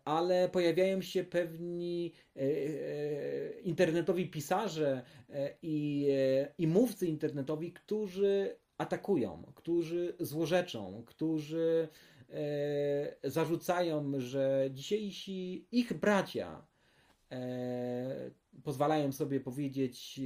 ale 0.06 0.50
pojawiają 0.50 1.02
się 1.02 1.24
pewni 1.24 2.14
e, 2.36 2.40
e, 2.42 3.60
internetowi 3.60 4.30
pisarze 4.30 5.02
i, 5.62 6.08
i 6.58 6.68
mówcy 6.68 7.08
internetowi, 7.08 7.74
którzy 7.74 8.56
atakują, 8.78 9.44
którzy 9.56 10.16
złorzeczą, 10.20 11.04
którzy 11.06 11.88
zarzucają, 13.24 14.12
że 14.18 14.70
dzisiejsi 14.74 15.68
ich 15.72 15.94
bracia 15.94 16.66
pozwalają 18.64 19.12
sobie 19.12 19.40
powiedzieć, 19.40 20.20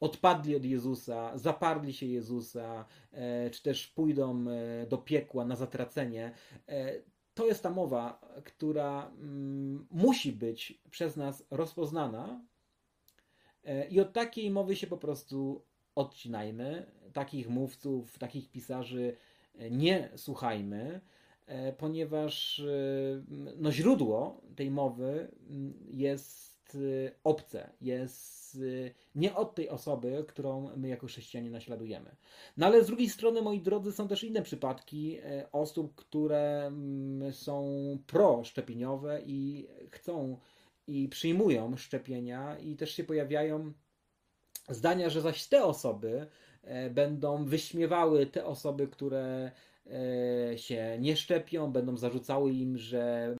odpadli 0.00 0.56
od 0.56 0.64
Jezusa, 0.64 1.38
zaparli 1.38 1.92
się 1.92 2.06
Jezusa, 2.06 2.84
czy 3.52 3.62
też 3.62 3.86
pójdą 3.86 4.44
do 4.88 4.98
piekła 4.98 5.44
na 5.44 5.56
zatracenie 5.56 6.32
to 7.34 7.46
jest 7.46 7.62
ta 7.62 7.70
mowa, 7.70 8.20
która 8.44 9.06
mm, 9.08 9.86
musi 9.90 10.32
być 10.32 10.80
przez 10.90 11.16
nas 11.16 11.44
rozpoznana 11.50 12.40
e, 13.64 13.88
i 13.88 14.00
od 14.00 14.12
takiej 14.12 14.50
mowy 14.50 14.76
się 14.76 14.86
po 14.86 14.96
prostu 14.96 15.62
odcinajmy. 15.94 16.86
Takich 17.12 17.48
mówców, 17.48 18.18
takich 18.18 18.50
pisarzy 18.50 19.16
nie 19.70 20.08
słuchajmy, 20.16 21.00
e, 21.46 21.72
ponieważ 21.72 22.60
e, 22.60 23.24
no, 23.56 23.72
źródło 23.72 24.40
tej 24.56 24.70
mowy 24.70 25.28
mm, 25.50 25.74
e, 26.74 26.78
obce, 27.24 27.70
jest 27.80 28.42
nie 29.14 29.34
od 29.34 29.54
tej 29.54 29.68
osoby, 29.68 30.24
którą 30.28 30.70
my 30.76 30.88
jako 30.88 31.06
chrześcijanie 31.06 31.50
naśladujemy. 31.50 32.16
No 32.56 32.66
ale 32.66 32.84
z 32.84 32.86
drugiej 32.86 33.08
strony, 33.08 33.42
moi 33.42 33.60
drodzy, 33.60 33.92
są 33.92 34.08
też 34.08 34.24
inne 34.24 34.42
przypadki 34.42 35.18
osób, 35.52 35.94
które 35.94 36.66
mm, 36.66 37.32
są 37.32 37.66
proszczepieniowe 38.06 39.20
i 39.26 39.68
chcą 39.90 40.36
i 40.86 41.08
przyjmują 41.08 41.76
szczepienia 41.76 42.58
i 42.58 42.76
też 42.76 42.90
się 42.90 43.04
pojawiają 43.04 43.72
zdania, 44.68 45.10
że 45.10 45.20
zaś 45.20 45.46
te 45.46 45.64
osoby 45.64 46.26
e, 46.62 46.90
będą 46.90 47.44
wyśmiewały 47.44 48.26
te 48.26 48.46
osoby, 48.46 48.88
które 48.88 49.50
e, 49.86 50.58
się 50.58 50.96
nie 51.00 51.16
szczepią, 51.16 51.72
będą 51.72 51.96
zarzucały 51.96 52.52
im, 52.52 52.78
że 52.78 53.30